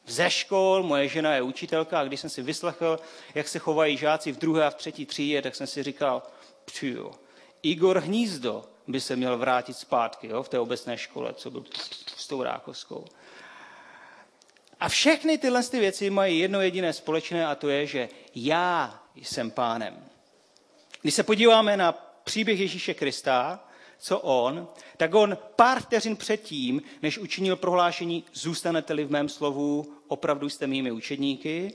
ze 0.07 0.31
škol, 0.31 0.83
moje 0.83 1.09
žena 1.09 1.35
je 1.35 1.43
učitelka 1.43 2.01
a 2.01 2.05
když 2.05 2.21
jsem 2.21 2.31
si 2.31 2.43
vyslechl, 2.43 2.99
jak 3.35 3.49
se 3.49 3.59
chovají 3.59 3.97
žáci 3.97 4.33
v 4.33 4.39
druhé 4.39 4.67
a 4.67 4.71
v 4.71 4.75
třetí 4.75 5.07
třídě, 5.07 5.43
tak 5.43 5.55
jsem 5.55 5.67
si 5.67 5.83
říkal, 5.83 6.23
jo, 6.83 7.11
Igor 7.63 7.99
Hnízdo 7.99 8.65
by 8.87 9.01
se 9.01 9.17
měl 9.17 9.39
vrátit 9.39 9.77
zpátky 9.77 10.29
jo, 10.29 10.43
v 10.43 10.49
té 10.49 10.59
obecné 10.59 10.99
škole, 10.99 11.35
co 11.35 11.51
byl 11.51 11.65
s 12.17 12.27
tou 12.27 12.43
Rákovskou. 12.43 13.05
A 14.81 14.89
všechny 14.89 15.39
tyhle 15.39 15.63
ty 15.63 15.81
věci 15.81 16.11
mají 16.11 16.39
jedno 16.39 16.61
jediné 16.61 16.93
společné 16.93 17.47
a 17.47 17.55
to 17.55 17.69
je, 17.69 17.87
že 17.87 18.09
já 18.35 19.03
jsem 19.15 19.51
pánem. 19.51 20.05
Když 21.03 21.15
se 21.15 21.23
podíváme 21.23 21.77
na 21.77 21.93
příběh 22.25 22.61
Ježíše 22.61 22.95
Krista, 22.95 23.69
co 23.99 24.19
on, 24.19 24.69
tak 24.97 25.15
on 25.15 25.39
pár 25.57 25.81
vteřin 25.81 26.17
předtím, 26.17 26.83
než 27.03 27.19
učinil 27.19 27.57
prohlášení, 27.57 28.25
zůstanete-li 28.33 29.05
v 29.05 29.11
mém 29.11 29.29
slovu, 29.29 29.95
opravdu 30.09 30.49
jste 30.49 30.67
mými 30.67 30.93
učedníky, 30.93 31.73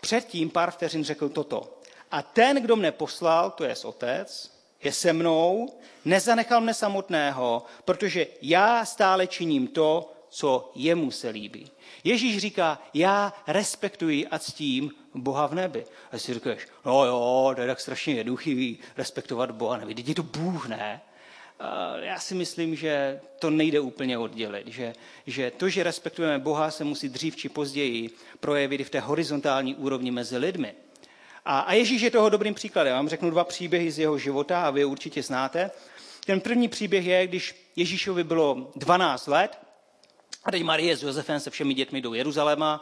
předtím 0.00 0.50
pár 0.50 0.70
vteřin 0.70 1.04
řekl 1.04 1.28
toto. 1.28 1.80
A 2.10 2.22
ten, 2.22 2.62
kdo 2.62 2.76
mne 2.76 2.92
poslal, 2.92 3.50
to 3.50 3.64
je 3.64 3.74
otec, 3.84 4.52
je 4.82 4.92
se 4.92 5.12
mnou, 5.12 5.78
nezanechal 6.04 6.60
mne 6.60 6.74
samotného, 6.74 7.64
protože 7.84 8.26
já 8.42 8.84
stále 8.84 9.26
činím 9.26 9.68
to, 9.68 10.12
co 10.32 10.72
jemu 10.74 11.10
se 11.10 11.28
líbí. 11.28 11.70
Ježíš 12.04 12.38
říká, 12.38 12.82
já 12.94 13.32
respektuji 13.46 14.26
a 14.26 14.38
ctím 14.38 14.90
Boha 15.14 15.46
v 15.46 15.54
nebi. 15.54 15.84
A 16.12 16.18
si 16.18 16.34
říkáš, 16.34 16.66
no 16.84 17.04
jo, 17.04 17.52
to 17.54 17.60
je 17.60 17.66
tak 17.66 17.80
strašně 17.80 18.14
jednoduchý 18.14 18.78
respektovat 18.96 19.50
Boha 19.50 19.76
nebi. 19.76 19.94
Teď 19.94 20.08
je 20.08 20.14
to 20.14 20.22
Bůh, 20.22 20.68
ne? 20.68 21.00
Já 22.02 22.20
si 22.20 22.34
myslím, 22.34 22.76
že 22.76 23.20
to 23.38 23.50
nejde 23.50 23.80
úplně 23.80 24.18
oddělit, 24.18 24.68
že, 24.68 24.92
že 25.26 25.50
to, 25.50 25.68
že 25.68 25.82
respektujeme 25.82 26.38
Boha, 26.38 26.70
se 26.70 26.84
musí 26.84 27.08
dřív 27.08 27.36
či 27.36 27.48
později 27.48 28.10
projevit 28.40 28.86
v 28.86 28.90
té 28.90 29.00
horizontální 29.00 29.74
úrovni 29.74 30.10
mezi 30.10 30.36
lidmi. 30.36 30.74
A, 31.44 31.60
a 31.60 31.72
Ježíš 31.72 32.02
je 32.02 32.10
toho 32.10 32.28
dobrým 32.28 32.54
příkladem. 32.54 32.90
Já 32.90 32.96
vám 32.96 33.08
řeknu 33.08 33.30
dva 33.30 33.44
příběhy 33.44 33.90
z 33.90 33.98
jeho 33.98 34.18
života 34.18 34.64
a 34.64 34.70
vy 34.70 34.80
je 34.80 34.86
určitě 34.86 35.22
znáte. 35.22 35.70
Ten 36.26 36.40
první 36.40 36.68
příběh 36.68 37.06
je, 37.06 37.26
když 37.26 37.70
Ježíšovi 37.76 38.24
bylo 38.24 38.70
12 38.76 39.26
let 39.26 39.58
a 40.44 40.50
teď 40.50 40.62
Marie 40.62 40.96
s 40.96 41.02
Josefem 41.02 41.40
se 41.40 41.50
všemi 41.50 41.74
dětmi 41.74 42.00
do 42.00 42.14
Jeruzaléma, 42.14 42.80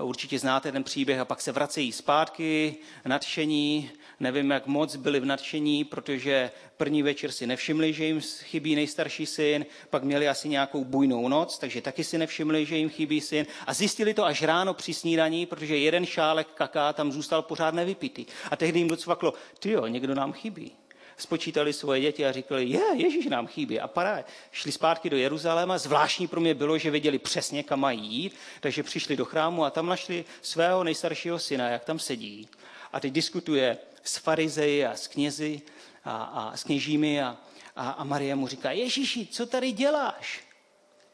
určitě 0.00 0.38
znáte 0.38 0.72
ten 0.72 0.84
příběh, 0.84 1.20
a 1.20 1.24
pak 1.24 1.40
se 1.40 1.52
vracejí 1.52 1.92
zpátky, 1.92 2.76
nadšení, 3.04 3.90
nevím, 4.20 4.50
jak 4.50 4.66
moc 4.66 4.96
byli 4.96 5.20
v 5.20 5.24
nadšení, 5.24 5.84
protože 5.84 6.50
první 6.76 7.02
večer 7.02 7.32
si 7.32 7.46
nevšimli, 7.46 7.92
že 7.92 8.04
jim 8.04 8.20
chybí 8.20 8.74
nejstarší 8.74 9.26
syn, 9.26 9.66
pak 9.90 10.02
měli 10.02 10.28
asi 10.28 10.48
nějakou 10.48 10.84
bujnou 10.84 11.28
noc, 11.28 11.58
takže 11.58 11.80
taky 11.80 12.04
si 12.04 12.18
nevšimli, 12.18 12.66
že 12.66 12.76
jim 12.76 12.88
chybí 12.88 13.20
syn. 13.20 13.46
A 13.66 13.74
zjistili 13.74 14.14
to 14.14 14.24
až 14.24 14.42
ráno 14.42 14.74
při 14.74 14.94
snídaní, 14.94 15.46
protože 15.46 15.76
jeden 15.76 16.06
šálek 16.06 16.48
kaká 16.54 16.92
tam 16.92 17.12
zůstal 17.12 17.42
pořád 17.42 17.74
nevypitý. 17.74 18.26
A 18.50 18.56
tehdy 18.56 18.78
jim 18.78 18.88
docvaklo, 18.88 19.34
ty 19.58 19.70
jo, 19.70 19.86
někdo 19.86 20.14
nám 20.14 20.32
chybí 20.32 20.72
spočítali 21.20 21.72
svoje 21.72 22.00
děti 22.00 22.26
a 22.26 22.32
říkali, 22.32 22.64
je, 22.64 22.82
Ježíš 22.94 23.26
nám 23.26 23.46
chybí. 23.46 23.80
A 23.80 23.88
pará, 23.88 24.24
šli 24.52 24.72
zpátky 24.72 25.10
do 25.10 25.16
Jeruzaléma. 25.16 25.78
Zvláštní 25.78 26.26
pro 26.26 26.40
mě 26.40 26.54
bylo, 26.54 26.78
že 26.78 26.90
věděli 26.90 27.18
přesně, 27.18 27.62
kam 27.62 27.80
mají 27.80 28.00
jít, 28.00 28.36
takže 28.60 28.82
přišli 28.82 29.16
do 29.16 29.24
chrámu 29.24 29.64
a 29.64 29.70
tam 29.70 29.86
našli 29.86 30.24
svého 30.42 30.84
nejstaršího 30.84 31.38
syna, 31.38 31.68
jak 31.68 31.84
tam 31.84 31.98
sedí. 31.98 32.48
A 32.92 33.00
teď 33.00 33.12
diskutuje 33.12 33.78
s 34.02 34.16
farizeji 34.16 34.86
a 34.86 34.96
s 34.96 35.06
knězi 35.06 35.62
a, 36.04 36.22
a 36.22 36.56
s 36.56 36.64
kněžími 36.64 37.22
a, 37.22 37.36
a, 37.76 37.90
a 37.90 38.04
Marie 38.04 38.34
mu 38.34 38.48
říká, 38.48 38.70
Ježíši, 38.70 39.26
co 39.26 39.46
tady 39.46 39.72
děláš? 39.72 40.44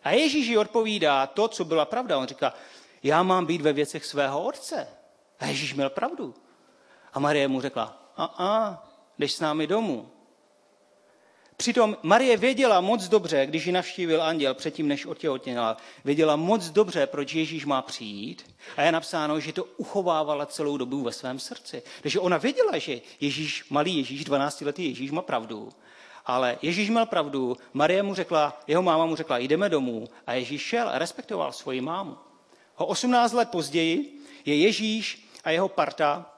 A 0.05 0.11
Ježíš 0.11 0.57
odpovídá 0.57 1.27
to, 1.27 1.49
co 1.49 1.65
byla 1.65 1.85
pravda. 1.85 2.19
On 2.19 2.27
říká, 2.27 2.55
já 3.03 3.23
mám 3.23 3.47
být 3.47 3.61
ve 3.61 3.73
věcech 3.73 4.07
svého 4.07 4.45
otce. 4.45 4.89
A 5.41 5.47
Ježíš 5.47 5.75
měl 5.75 5.91
pravdu. 5.91 6.35
A 7.13 7.21
Marie 7.21 7.49
mu 7.49 7.61
řekla, 7.61 8.13
a, 8.17 8.25
a 8.25 8.83
jdeš 9.19 9.33
s 9.33 9.41
námi 9.41 9.67
domů. 9.67 10.09
Přitom 11.57 11.97
Marie 12.03 12.37
věděla 12.37 12.81
moc 12.81 13.09
dobře, 13.09 13.47
když 13.47 13.67
ji 13.67 13.73
navštívil 13.73 14.23
anděl 14.23 14.55
předtím, 14.55 14.89
než 14.89 15.07
otěhotněla, 15.07 15.77
věděla 16.05 16.37
moc 16.37 16.71
dobře, 16.71 17.07
proč 17.07 17.35
Ježíš 17.35 17.65
má 17.65 17.83
přijít 17.83 18.55
a 18.77 18.83
je 18.83 18.93
napsáno, 18.93 19.41
že 19.41 19.53
to 19.53 19.65
uchovávala 19.65 20.47
celou 20.47 20.77
dobu 20.77 21.03
ve 21.03 21.13
svém 21.13 21.39
srdci. 21.39 21.83
Takže 22.03 22.21
ona 22.21 22.37
věděla, 22.37 22.79
že 22.79 23.01
Ježíš, 23.21 23.65
malý 23.71 23.97
Ježíš, 23.97 24.25
12 24.25 24.61
letý 24.61 24.89
Ježíš 24.89 25.11
má 25.11 25.23
pravdu. 25.23 25.69
Ale 26.27 26.59
Ježíš 26.63 26.91
měl 26.91 27.07
pravdu, 27.07 27.57
Marie 27.73 28.03
mu 28.03 28.15
řekla, 28.15 28.61
jeho 28.67 28.83
máma 28.83 29.07
mu 29.07 29.17
řekla, 29.17 29.39
jdeme 29.39 29.69
domů 29.69 30.09
a 30.27 30.33
Ježíš 30.33 30.63
šel 30.63 30.89
a 30.89 30.99
respektoval 30.99 31.53
svoji 31.53 31.81
mámu. 31.81 32.17
O 32.77 32.87
18 32.87 33.33
let 33.33 33.49
později 33.51 34.21
je 34.45 34.57
Ježíš 34.57 35.29
a 35.45 35.51
jeho 35.51 35.69
parta 35.69 36.36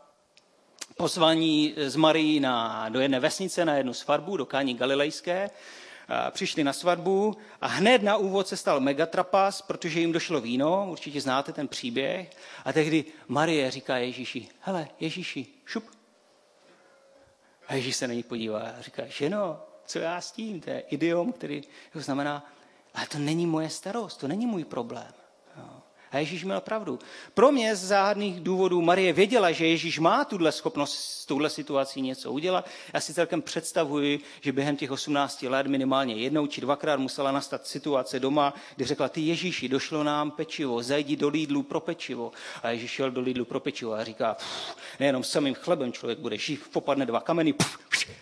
pozvaní 0.98 1.74
z 1.86 1.96
Marii 1.96 2.40
na, 2.40 2.88
do 2.88 3.00
jedné 3.00 3.20
vesnice 3.20 3.64
na 3.64 3.76
jednu 3.76 3.94
svatbu, 3.94 4.36
do 4.36 4.46
Kání 4.46 4.74
Galilejské. 4.74 5.50
Přišli 6.30 6.64
na 6.64 6.72
svatbu 6.72 7.36
a 7.60 7.66
hned 7.66 8.02
na 8.02 8.16
úvod 8.16 8.48
se 8.48 8.56
stal 8.56 8.80
megatrapas, 8.80 9.62
protože 9.62 10.00
jim 10.00 10.12
došlo 10.12 10.40
víno, 10.40 10.86
určitě 10.90 11.20
znáte 11.20 11.52
ten 11.52 11.68
příběh. 11.68 12.30
A 12.64 12.72
tehdy 12.72 13.04
Marie 13.28 13.70
říká 13.70 13.96
Ježíši, 13.96 14.48
hele 14.60 14.88
Ježíši, 15.00 15.46
šup. 15.64 15.84
A 17.68 17.74
Ježíš 17.74 17.96
se 17.96 18.08
na 18.08 18.14
ní 18.14 18.22
podívá 18.22 18.60
a 18.60 18.82
říká, 18.82 19.02
ženo, 19.06 19.60
co 19.86 19.98
já 19.98 20.20
s 20.20 20.32
tím? 20.32 20.60
To 20.60 20.70
je 20.70 20.80
idiom, 20.80 21.32
který 21.32 21.62
znamená, 21.94 22.52
ale 22.94 23.06
to 23.06 23.18
není 23.18 23.46
moje 23.46 23.70
starost, 23.70 24.16
to 24.16 24.28
není 24.28 24.46
můj 24.46 24.64
problém. 24.64 25.12
A 26.12 26.18
Ježíš 26.18 26.44
měl 26.44 26.60
pravdu. 26.60 26.98
Pro 27.34 27.52
mě 27.52 27.76
z 27.76 27.84
záhadných 27.84 28.40
důvodů 28.40 28.82
Marie 28.82 29.12
věděla, 29.12 29.52
že 29.52 29.66
Ježíš 29.66 29.98
má 29.98 30.24
tuhle 30.24 30.52
schopnost 30.52 30.94
s 30.94 31.26
touhle 31.26 31.50
situací 31.50 32.02
něco 32.02 32.32
udělat. 32.32 32.68
Já 32.94 33.00
si 33.00 33.14
celkem 33.14 33.42
představuji, 33.42 34.20
že 34.40 34.52
během 34.52 34.76
těch 34.76 34.90
18 34.90 35.42
let 35.42 35.66
minimálně 35.66 36.14
jednou 36.14 36.46
či 36.46 36.60
dvakrát 36.60 37.00
musela 37.00 37.32
nastat 37.32 37.66
situace 37.66 38.20
doma, 38.20 38.54
kdy 38.76 38.84
řekla, 38.84 39.08
ty 39.08 39.20
Ježíši, 39.20 39.68
došlo 39.68 40.04
nám 40.04 40.30
pečivo, 40.30 40.82
zajdi 40.82 41.16
do 41.16 41.28
Lidlu 41.28 41.62
pro 41.62 41.80
pečivo. 41.80 42.32
A 42.62 42.70
Ježíš 42.70 42.90
šel 42.90 43.10
do 43.10 43.20
Lidlu 43.20 43.44
pro 43.44 43.60
pečivo 43.60 43.92
a 43.92 44.04
říká, 44.04 44.36
nejenom 45.00 45.24
samým 45.24 45.54
chlebem 45.54 45.92
člověk 45.92 46.18
bude 46.18 46.38
žít, 46.38 46.60
popadne 46.72 47.06
dva 47.06 47.20
kameny, 47.20 47.52
pff, 47.52 47.78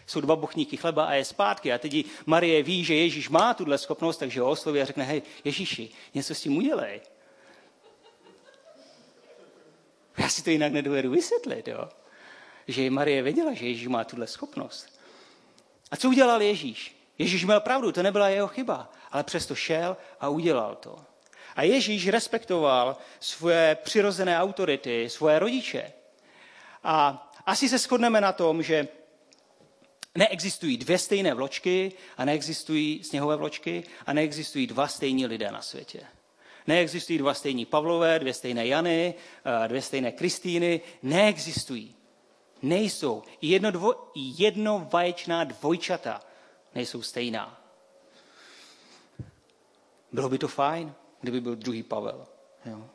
jsou 0.06 0.20
dva 0.20 0.36
bochníky 0.36 0.76
chleba 0.76 1.04
a 1.04 1.12
je 1.12 1.24
zpátky. 1.24 1.72
A 1.72 1.78
teď 1.78 2.06
Marie 2.26 2.62
ví, 2.62 2.84
že 2.84 2.94
Ježíš 2.94 3.28
má 3.28 3.54
tuhle 3.54 3.78
schopnost, 3.78 4.16
takže 4.16 4.40
ho 4.40 4.50
osloví 4.50 4.80
a 4.80 4.84
řekne, 4.84 5.04
hej, 5.04 5.22
Ježíši, 5.44 5.88
něco 6.14 6.34
s 6.34 6.40
tím 6.40 6.56
udělej. 6.56 7.00
Já 10.18 10.28
si 10.28 10.42
to 10.42 10.50
jinak 10.50 10.72
nedovedu 10.72 11.10
vysvětlit, 11.10 11.68
jo? 11.68 11.88
že 12.68 12.90
Marie 12.90 13.22
věděla, 13.22 13.54
že 13.54 13.66
Ježíš 13.66 13.86
má 13.86 14.04
tuhle 14.04 14.26
schopnost. 14.26 15.00
A 15.90 15.96
co 15.96 16.08
udělal 16.08 16.42
Ježíš? 16.42 16.96
Ježíš 17.18 17.44
měl 17.44 17.60
pravdu, 17.60 17.92
to 17.92 18.02
nebyla 18.02 18.28
jeho 18.28 18.48
chyba, 18.48 18.92
ale 19.10 19.24
přesto 19.24 19.54
šel 19.54 19.96
a 20.20 20.28
udělal 20.28 20.74
to. 20.74 20.96
A 21.56 21.62
Ježíš 21.62 22.08
respektoval 22.08 22.96
svoje 23.20 23.74
přirozené 23.74 24.40
autority, 24.40 25.10
svoje 25.10 25.38
rodiče. 25.38 25.92
A 26.84 27.22
asi 27.46 27.68
se 27.68 27.78
shodneme 27.78 28.20
na 28.20 28.32
tom, 28.32 28.62
že 28.62 28.88
neexistují 30.14 30.76
dvě 30.76 30.98
stejné 30.98 31.34
vločky 31.34 31.92
a 32.16 32.24
neexistují 32.24 33.04
sněhové 33.04 33.36
vločky 33.36 33.84
a 34.06 34.12
neexistují 34.12 34.66
dva 34.66 34.88
stejní 34.88 35.26
lidé 35.26 35.50
na 35.50 35.62
světě. 35.62 36.00
Neexistují 36.66 37.18
dva 37.18 37.34
stejní 37.34 37.66
Pavlové, 37.66 38.18
dvě 38.18 38.34
stejné 38.34 38.66
Jany, 38.66 39.14
eh, 39.64 39.68
dvě 39.68 39.82
stejné 39.82 40.12
Kristýny. 40.12 40.80
Neexistují. 41.02 41.94
Nejsou. 42.62 43.22
Jedno, 43.42 43.70
dvo, 43.70 44.10
jedno 44.14 44.88
vaječná 44.92 45.44
dvojčata 45.44 46.20
nejsou 46.74 47.02
stejná. 47.02 47.60
Bylo 50.12 50.28
by 50.28 50.38
to 50.38 50.48
fajn, 50.48 50.94
kdyby 51.20 51.40
byl 51.40 51.56
druhý 51.56 51.82
Pavel. 51.82 52.26
Jo. 52.64 52.90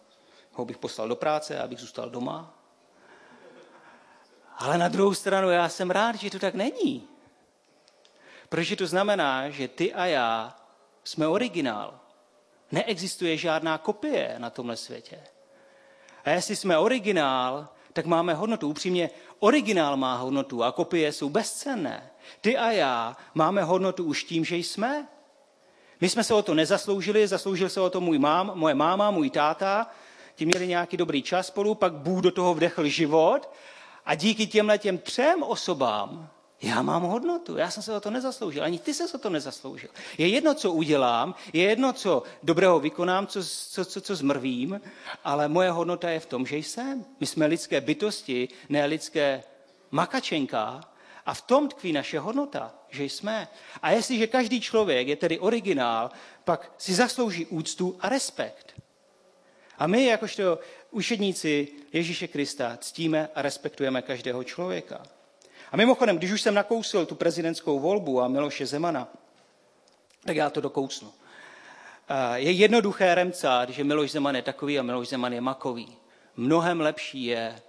Ho 0.51 0.65
bych 0.65 0.77
poslal 0.77 1.07
do 1.07 1.15
práce, 1.15 1.59
abych 1.59 1.79
zůstal 1.79 2.09
doma. 2.09 2.53
Ale 4.57 4.77
na 4.77 4.87
druhou 4.87 5.13
stranu 5.13 5.49
já 5.49 5.69
jsem 5.69 5.91
rád, 5.91 6.15
že 6.15 6.29
to 6.29 6.39
tak 6.39 6.55
není. 6.55 7.07
Protože 8.49 8.75
to 8.75 8.87
znamená, 8.87 9.49
že 9.49 9.67
ty 9.67 9.93
a 9.93 10.05
já 10.05 10.55
jsme 11.03 11.27
originál. 11.27 12.00
Neexistuje 12.71 13.37
žádná 13.37 13.77
kopie 13.77 14.35
na 14.37 14.49
tomhle 14.49 14.77
světě. 14.77 15.19
A 16.25 16.29
jestli 16.29 16.55
jsme 16.55 16.77
originál, 16.77 17.67
tak 17.93 18.05
máme 18.05 18.33
hodnotu. 18.33 18.69
Upřímně, 18.69 19.09
originál 19.39 19.97
má 19.97 20.15
hodnotu 20.15 20.63
a 20.63 20.71
kopie 20.71 21.11
jsou 21.11 21.29
bezcenné. 21.29 22.11
Ty 22.41 22.57
a 22.57 22.71
já 22.71 23.17
máme 23.33 23.63
hodnotu 23.63 24.03
už 24.03 24.23
tím, 24.23 24.45
že 24.45 24.55
jsme. 24.55 25.07
My 26.01 26.09
jsme 26.09 26.23
se 26.23 26.33
o 26.33 26.41
to 26.41 26.53
nezasloužili, 26.53 27.27
zasloužil 27.27 27.69
se 27.69 27.81
o 27.81 27.89
to 27.89 28.01
můj 28.01 28.19
mám, 28.19 28.51
moje 28.55 28.75
máma, 28.75 29.11
můj 29.11 29.29
táta, 29.29 29.87
ti 30.35 30.45
měli 30.45 30.67
nějaký 30.67 30.97
dobrý 30.97 31.21
čas 31.21 31.47
spolu, 31.47 31.75
pak 31.75 31.93
Bůh 31.93 32.21
do 32.21 32.31
toho 32.31 32.53
vdechl 32.53 32.87
život 32.87 33.49
a 34.05 34.15
díky 34.15 34.47
těmhle 34.47 34.77
těm 34.77 34.97
třem 34.97 35.43
osobám 35.43 36.29
já 36.61 36.81
mám 36.81 37.03
hodnotu, 37.03 37.57
já 37.57 37.71
jsem 37.71 37.83
se 37.83 37.93
o 37.93 37.99
to 37.99 38.09
nezasloužil, 38.09 38.63
ani 38.63 38.79
ty 38.79 38.93
se 38.93 39.03
o 39.13 39.17
to 39.17 39.29
nezasloužil. 39.29 39.89
Je 40.17 40.27
jedno, 40.27 40.53
co 40.53 40.71
udělám, 40.71 41.35
je 41.53 41.63
jedno, 41.63 41.93
co 41.93 42.23
dobrého 42.43 42.79
vykonám, 42.79 43.27
co, 43.27 43.43
co, 43.43 43.85
co, 43.85 44.01
co 44.01 44.15
zmrvím, 44.15 44.81
ale 45.23 45.47
moje 45.47 45.71
hodnota 45.71 46.09
je 46.09 46.19
v 46.19 46.25
tom, 46.25 46.45
že 46.45 46.57
jsem. 46.57 47.05
My 47.19 47.25
jsme 47.25 47.45
lidské 47.45 47.81
bytosti, 47.81 48.49
ne 48.69 48.85
lidské 48.85 49.43
makačenka, 49.91 50.81
a 51.25 51.33
v 51.33 51.41
tom 51.41 51.69
tkví 51.69 51.93
naše 51.93 52.19
hodnota, 52.19 52.75
že 52.89 53.03
jsme. 53.03 53.47
A 53.81 53.91
jestliže 53.91 54.27
každý 54.27 54.61
člověk 54.61 55.07
je 55.07 55.15
tedy 55.15 55.39
originál, 55.39 56.11
pak 56.43 56.71
si 56.77 56.93
zaslouží 56.93 57.45
úctu 57.45 57.97
a 57.99 58.09
respekt. 58.09 58.81
A 59.77 59.87
my, 59.87 60.05
jakožto 60.05 60.59
učedníci 60.91 61.67
Ježíše 61.93 62.27
Krista, 62.27 62.77
ctíme 62.77 63.29
a 63.35 63.41
respektujeme 63.41 64.01
každého 64.01 64.43
člověka. 64.43 65.03
A 65.71 65.77
mimochodem, 65.77 66.17
když 66.17 66.31
už 66.31 66.41
jsem 66.41 66.53
nakousil 66.53 67.05
tu 67.05 67.15
prezidentskou 67.15 67.79
volbu 67.79 68.21
a 68.21 68.27
Miloše 68.27 68.65
Zemana, 68.65 69.07
tak 70.25 70.35
já 70.35 70.49
to 70.49 70.61
dokousnu. 70.61 71.13
Je 72.33 72.51
jednoduché 72.51 73.15
remcat, 73.15 73.69
že 73.69 73.83
Miloš 73.83 74.11
Zeman 74.11 74.35
je 74.35 74.41
takový 74.41 74.79
a 74.79 74.83
Miloš 74.83 75.07
Zeman 75.07 75.33
je 75.33 75.41
makový. 75.41 75.97
Mnohem 76.35 76.81
lepší 76.81 77.25
je 77.25 77.61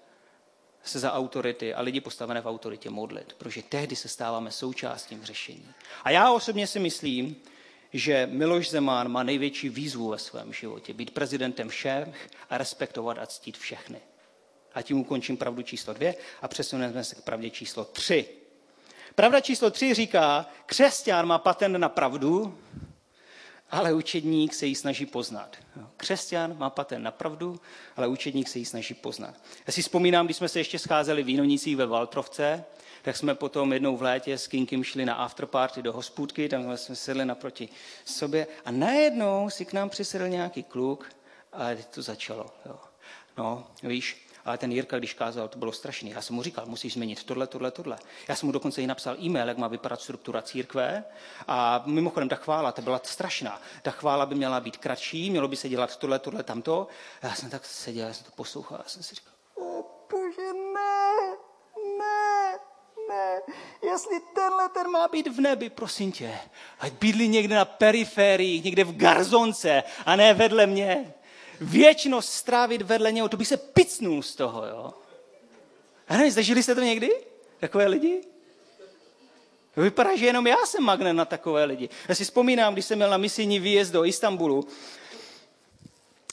se 0.84 0.98
za 0.98 1.12
autority 1.12 1.74
a 1.74 1.80
lidi 1.80 2.00
postavené 2.00 2.40
v 2.40 2.46
autoritě 2.46 2.90
modlit, 2.90 3.32
protože 3.38 3.62
tehdy 3.62 3.96
se 3.96 4.08
stáváme 4.08 4.50
součástí 4.50 5.18
řešení. 5.22 5.68
A 6.04 6.10
já 6.10 6.32
osobně 6.32 6.66
si 6.66 6.78
myslím, 6.78 7.36
že 7.92 8.28
Miloš 8.32 8.70
Zeman 8.70 9.08
má 9.08 9.22
největší 9.22 9.68
výzvu 9.68 10.08
ve 10.08 10.18
svém 10.18 10.52
životě. 10.52 10.92
Být 10.92 11.10
prezidentem 11.10 11.68
všech 11.68 12.30
a 12.50 12.58
respektovat 12.58 13.18
a 13.18 13.26
ctít 13.26 13.58
všechny. 13.58 14.00
A 14.74 14.82
tím 14.82 15.00
ukončím 15.00 15.36
pravdu 15.36 15.62
číslo 15.62 15.94
dvě 15.94 16.14
a 16.42 16.48
přesuneme 16.48 17.04
se 17.04 17.14
k 17.14 17.22
pravdě 17.22 17.50
číslo 17.50 17.84
tři. 17.84 18.28
Pravda 19.14 19.40
číslo 19.40 19.70
tři 19.70 19.94
říká, 19.94 20.46
křesťan 20.66 21.26
má 21.26 21.38
patent 21.38 21.78
na 21.78 21.88
pravdu, 21.88 22.58
ale 23.70 23.94
učedník 23.94 24.54
se 24.54 24.66
ji 24.66 24.74
snaží 24.74 25.06
poznat. 25.06 25.56
Křesťan 25.96 26.58
má 26.58 26.70
patent 26.70 27.04
na 27.04 27.10
pravdu, 27.10 27.60
ale 27.96 28.08
učedník 28.08 28.48
se 28.48 28.58
ji 28.58 28.64
snaží 28.64 28.94
poznat. 28.94 29.34
Já 29.66 29.72
si 29.72 29.82
vzpomínám, 29.82 30.26
když 30.26 30.36
jsme 30.36 30.48
se 30.48 30.60
ještě 30.60 30.78
scházeli 30.78 31.22
v 31.22 31.26
Vinonicích 31.26 31.76
ve 31.76 31.86
Valtrovce, 31.86 32.64
tak 33.02 33.16
jsme 33.16 33.34
potom 33.34 33.72
jednou 33.72 33.96
v 33.96 34.02
létě 34.02 34.38
s 34.38 34.46
Kinkem 34.46 34.84
šli 34.84 35.04
na 35.04 35.14
afterparty 35.14 35.82
do 35.82 35.92
hospůdky, 35.92 36.48
tam 36.48 36.76
jsme 36.76 36.96
sedli 36.96 37.24
naproti 37.24 37.68
sobě 38.04 38.46
a 38.64 38.70
najednou 38.70 39.50
si 39.50 39.64
k 39.64 39.72
nám 39.72 39.90
přisedl 39.90 40.28
nějaký 40.28 40.62
kluk 40.62 41.10
a 41.52 41.68
to 41.90 42.02
začalo. 42.02 42.46
Jo. 42.66 42.78
No, 43.38 43.66
víš, 43.82 44.26
ale 44.44 44.58
ten 44.58 44.72
Jirka, 44.72 44.98
když 44.98 45.14
kázal, 45.14 45.48
to 45.48 45.58
bylo 45.58 45.72
strašný. 45.72 46.10
Já 46.10 46.22
jsem 46.22 46.36
mu 46.36 46.42
říkal, 46.42 46.66
musíš 46.66 46.92
změnit 46.92 47.24
tohle, 47.24 47.46
tohle, 47.46 47.70
tohle. 47.70 47.98
Já 48.28 48.36
jsem 48.36 48.46
mu 48.46 48.52
dokonce 48.52 48.82
i 48.82 48.86
napsal 48.86 49.16
e-mail, 49.20 49.48
jak 49.48 49.58
má 49.58 49.68
vypadat 49.68 50.00
struktura 50.00 50.42
církve. 50.42 51.04
A 51.48 51.82
mimochodem, 51.86 52.28
ta 52.28 52.36
chvála, 52.36 52.72
ta 52.72 52.82
byla 52.82 53.00
strašná. 53.04 53.60
Ta 53.82 53.90
chvála 53.90 54.26
by 54.26 54.34
měla 54.34 54.60
být 54.60 54.76
kratší, 54.76 55.30
mělo 55.30 55.48
by 55.48 55.56
se 55.56 55.68
dělat 55.68 55.96
tohle, 55.96 56.18
tohle, 56.18 56.42
tamto. 56.42 56.86
A 57.22 57.26
já 57.26 57.34
jsem 57.34 57.50
tak 57.50 57.66
seděl, 57.66 58.06
já 58.06 58.14
jsem 58.14 58.24
to 58.24 58.32
poslouchal, 58.36 58.78
já 58.82 58.88
jsem 58.88 59.02
si 59.02 59.14
říkal, 59.14 59.32
o 59.56 59.84
bože, 60.10 60.52
ne, 60.74 61.16
ne, 61.98 62.58
ne. 63.08 63.40
Jestli 63.82 64.20
tenhle 64.34 64.68
ten 64.68 64.90
má 64.90 65.08
být 65.08 65.28
v 65.28 65.40
nebi, 65.40 65.70
prosím 65.70 66.12
tě, 66.12 66.38
ať 66.80 66.92
bydlí 66.92 67.28
někde 67.28 67.56
na 67.56 67.64
periferii, 67.64 68.60
někde 68.60 68.84
v 68.84 68.96
garzonce 68.96 69.82
a 70.06 70.16
ne 70.16 70.34
vedle 70.34 70.66
mě 70.66 71.14
věčnost 71.62 72.32
strávit 72.32 72.82
vedle 72.82 73.12
něho, 73.12 73.28
to 73.28 73.36
bych 73.36 73.48
se 73.48 73.56
picnul 73.56 74.22
z 74.22 74.34
toho, 74.34 74.66
jo. 74.66 74.94
A 76.08 76.16
nevím, 76.16 76.32
zažili 76.32 76.62
jste 76.62 76.74
to 76.74 76.80
někdy? 76.80 77.10
Takové 77.60 77.86
lidi? 77.86 78.20
Vypadá, 79.76 80.16
že 80.16 80.26
jenom 80.26 80.46
já 80.46 80.66
jsem 80.66 80.84
magnet 80.84 81.12
na 81.12 81.24
takové 81.24 81.64
lidi. 81.64 81.88
Já 82.08 82.14
si 82.14 82.24
vzpomínám, 82.24 82.72
když 82.72 82.84
jsem 82.84 82.98
měl 82.98 83.10
na 83.10 83.16
misijní 83.16 83.60
výjezd 83.60 83.92
do 83.92 84.04
Istanbulu 84.04 84.68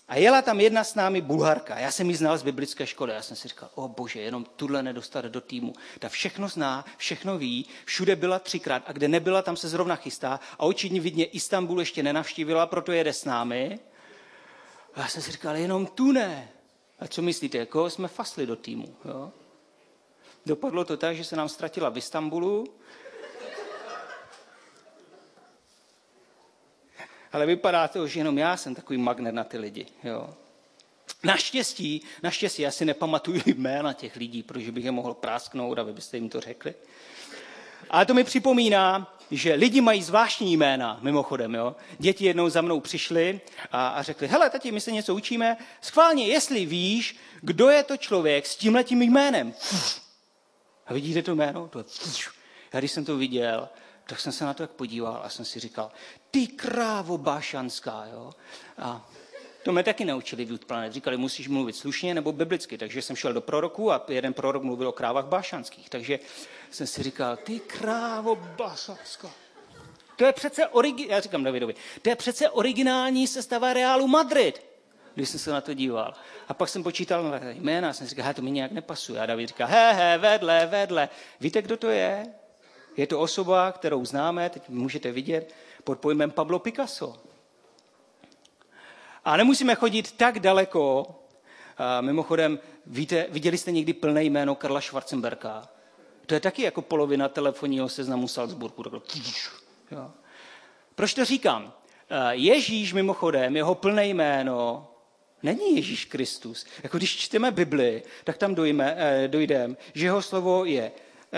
a 0.09 0.15
jela 0.15 0.41
tam 0.41 0.59
jedna 0.59 0.83
s 0.83 0.95
námi 0.95 1.21
bulharka. 1.21 1.79
Já 1.79 1.91
jsem 1.91 2.09
ji 2.09 2.15
znal 2.15 2.37
z 2.37 2.43
biblické 2.43 2.87
školy. 2.87 3.13
Já 3.13 3.21
jsem 3.21 3.37
si 3.37 3.47
říkal, 3.47 3.69
o 3.75 3.87
bože, 3.87 4.21
jenom 4.21 4.45
tuhle 4.55 4.83
nedostat 4.83 5.25
do 5.25 5.41
týmu. 5.41 5.73
Ta 5.99 6.09
všechno 6.09 6.47
zná, 6.47 6.85
všechno 6.97 7.37
ví, 7.37 7.65
všude 7.85 8.15
byla 8.15 8.39
třikrát 8.39 8.83
a 8.85 8.91
kde 8.91 9.07
nebyla, 9.07 9.41
tam 9.41 9.57
se 9.57 9.69
zrovna 9.69 9.95
chystá 9.95 10.39
a 10.59 10.65
očividně 10.65 11.25
Istanbul 11.25 11.79
ještě 11.79 12.03
nenavštívila, 12.03 12.65
proto 12.65 12.91
jede 12.91 13.13
s 13.13 13.25
námi. 13.25 13.79
A 14.99 15.01
já 15.01 15.07
jsem 15.07 15.21
si 15.21 15.31
říkal, 15.31 15.55
jenom 15.55 15.85
tu 15.85 16.11
ne. 16.11 16.49
A 16.99 17.07
co 17.07 17.21
myslíte, 17.21 17.57
jako 17.57 17.89
jsme 17.89 18.07
fasli 18.07 18.45
do 18.45 18.55
týmu? 18.55 18.95
Jo? 19.05 19.31
Dopadlo 20.45 20.85
to 20.85 20.97
tak, 20.97 21.15
že 21.15 21.23
se 21.23 21.35
nám 21.35 21.49
ztratila 21.49 21.89
v 21.89 21.97
Istanbulu. 21.97 22.67
Ale 27.31 27.45
vypadá 27.45 27.87
to, 27.87 28.07
že 28.07 28.19
jenom 28.19 28.37
já 28.37 28.57
jsem 28.57 28.75
takový 28.75 28.99
magnet 28.99 29.31
na 29.31 29.43
ty 29.43 29.57
lidi. 29.57 29.87
Jo? 30.03 30.29
Naštěstí, 31.23 32.01
naštěstí, 32.23 32.61
já 32.61 32.71
si 32.71 32.85
nepamatuju 32.85 33.41
jména 33.45 33.93
těch 33.93 34.15
lidí, 34.15 34.43
protože 34.43 34.71
bych 34.71 34.85
je 34.85 34.91
mohl 34.91 35.13
prásknout, 35.13 35.79
aby 35.79 35.93
byste 35.93 36.17
jim 36.17 36.29
to 36.29 36.41
řekli. 36.41 36.73
Ale 37.89 38.05
to 38.05 38.13
mi 38.13 38.23
připomíná, 38.23 39.15
že 39.31 39.53
lidi 39.53 39.81
mají 39.81 40.03
zvláštní 40.03 40.57
jména, 40.57 40.99
mimochodem. 41.01 41.55
Jo? 41.55 41.75
Děti 41.97 42.25
jednou 42.25 42.49
za 42.49 42.61
mnou 42.61 42.79
přišli 42.79 43.41
a, 43.71 43.87
a 43.87 44.01
řekli, 44.01 44.27
hele, 44.27 44.49
tati, 44.49 44.71
my 44.71 44.81
se 44.81 44.91
něco 44.91 45.15
učíme, 45.15 45.57
schválně, 45.81 46.27
jestli 46.27 46.65
víš, 46.65 47.17
kdo 47.41 47.69
je 47.69 47.83
to 47.83 47.97
člověk 47.97 48.47
s 48.47 48.55
tímhletím 48.55 49.01
jménem. 49.01 49.53
A 50.87 50.93
vidíte 50.93 51.21
to 51.21 51.35
jméno? 51.35 51.67
To. 51.67 51.85
Já 52.73 52.79
když 52.79 52.91
jsem 52.91 53.05
to 53.05 53.17
viděl, 53.17 53.69
tak 54.05 54.19
jsem 54.19 54.31
se 54.31 54.45
na 54.45 54.53
to 54.53 54.63
tak 54.63 54.71
podíval 54.71 55.21
a 55.23 55.29
jsem 55.29 55.45
si 55.45 55.59
říkal, 55.59 55.91
ty 56.31 56.47
krávo 56.47 57.17
bašanská, 57.17 58.05
jo? 58.11 58.31
A 58.77 59.09
to 59.69 59.73
mě 59.73 59.83
taky 59.83 60.05
naučili 60.05 60.45
v 60.45 60.49
Youth 60.49 60.65
Planet. 60.65 60.93
Říkali, 60.93 61.17
musíš 61.17 61.47
mluvit 61.47 61.75
slušně 61.75 62.13
nebo 62.13 62.31
biblicky. 62.31 62.77
Takže 62.77 63.01
jsem 63.01 63.15
šel 63.15 63.33
do 63.33 63.41
proroku 63.41 63.91
a 63.91 64.05
jeden 64.07 64.33
prorok 64.33 64.63
mluvil 64.63 64.87
o 64.87 64.91
krávách 64.91 65.25
bášanských. 65.25 65.89
Takže 65.89 66.19
jsem 66.71 66.87
si 66.87 67.03
říkal, 67.03 67.37
ty 67.37 67.59
krávo 67.59 68.35
bášanská. 68.35 69.29
To 70.15 70.25
je 70.25 70.33
přece 70.33 70.65
origi- 70.65 71.07
já 71.09 71.19
říkám 71.19 71.43
Davidovi, 71.43 71.75
to 72.01 72.09
je 72.09 72.15
přece 72.15 72.49
originální 72.49 73.27
sestava 73.27 73.73
Realu 73.73 74.07
Madrid. 74.07 74.63
Když 75.15 75.29
jsem 75.29 75.39
se 75.39 75.51
na 75.51 75.61
to 75.61 75.73
díval. 75.73 76.13
A 76.47 76.53
pak 76.53 76.69
jsem 76.69 76.83
počítal 76.83 77.23
na 77.23 77.39
jména 77.49 77.89
a 77.89 77.93
jsem 77.93 78.07
říkal, 78.07 78.33
to 78.33 78.41
mi 78.41 78.51
nějak 78.51 78.71
nepasuje. 78.71 79.21
A 79.21 79.25
David 79.25 79.47
říká, 79.47 79.65
he, 79.65 79.93
he, 79.93 80.17
vedle, 80.17 80.65
vedle. 80.65 81.09
Víte, 81.39 81.61
kdo 81.61 81.77
to 81.77 81.89
je? 81.89 82.25
Je 82.97 83.07
to 83.07 83.19
osoba, 83.19 83.71
kterou 83.71 84.05
známe, 84.05 84.49
teď 84.49 84.69
můžete 84.69 85.11
vidět, 85.11 85.53
pod 85.83 85.99
pojmem 85.99 86.31
Pablo 86.31 86.59
Picasso. 86.59 87.28
A 89.29 89.37
nemusíme 89.37 89.75
chodit 89.75 90.11
tak 90.11 90.39
daleko. 90.39 91.05
A 91.77 92.01
mimochodem, 92.01 92.59
víte, 92.85 93.25
viděli 93.29 93.57
jste 93.57 93.71
někdy 93.71 93.93
plné 93.93 94.23
jméno 94.23 94.55
Karla 94.55 94.81
Schwarzenberka? 94.81 95.69
To 96.25 96.33
je 96.33 96.39
taky 96.39 96.61
jako 96.61 96.81
polovina 96.81 97.29
telefonního 97.29 97.89
seznamu 97.89 98.27
Salzburgu. 98.27 98.83
Jo. 99.91 100.11
Proč 100.95 101.13
to 101.13 101.25
říkám? 101.25 101.73
Ježíš 102.31 102.93
mimochodem, 102.93 103.55
jeho 103.55 103.75
plné 103.75 104.07
jméno 104.07 104.87
není 105.43 105.75
Ježíš 105.75 106.05
Kristus. 106.05 106.65
Jako 106.83 106.97
když 106.97 107.17
čteme 107.17 107.51
Bibli, 107.51 108.03
tak 108.23 108.37
tam 108.37 108.55
dojme, 108.55 108.95
eh, 108.97 109.27
dojdeme, 109.27 109.75
že 109.93 110.05
jeho 110.05 110.21
slovo 110.21 110.65
je 110.65 110.91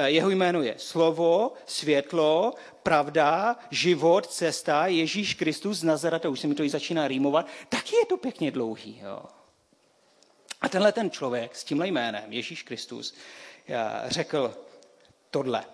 jeho 0.05 0.29
jméno 0.29 0.61
je 0.61 0.75
slovo, 0.77 1.53
světlo, 1.65 2.53
pravda, 2.83 3.55
život, 3.71 4.27
cesta, 4.27 4.87
Ježíš 4.87 5.33
Kristus 5.33 5.77
z 5.77 5.83
Nazareta, 5.83 6.29
už 6.29 6.39
se 6.39 6.47
mi 6.47 6.55
to 6.55 6.63
i 6.63 6.69
začíná 6.69 7.07
rýmovat, 7.07 7.47
taky 7.69 7.95
je 7.95 8.05
to 8.05 8.17
pěkně 8.17 8.51
dlouhý. 8.51 8.99
Jo. 9.03 9.23
A 10.61 10.69
tenhle 10.69 10.91
ten 10.91 11.11
člověk 11.11 11.55
s 11.55 11.63
tímhle 11.63 11.87
jménem, 11.87 12.33
Ježíš 12.33 12.63
Kristus, 12.63 13.15
eh, 13.67 14.03
řekl 14.05 14.57
tohle. 15.29 15.65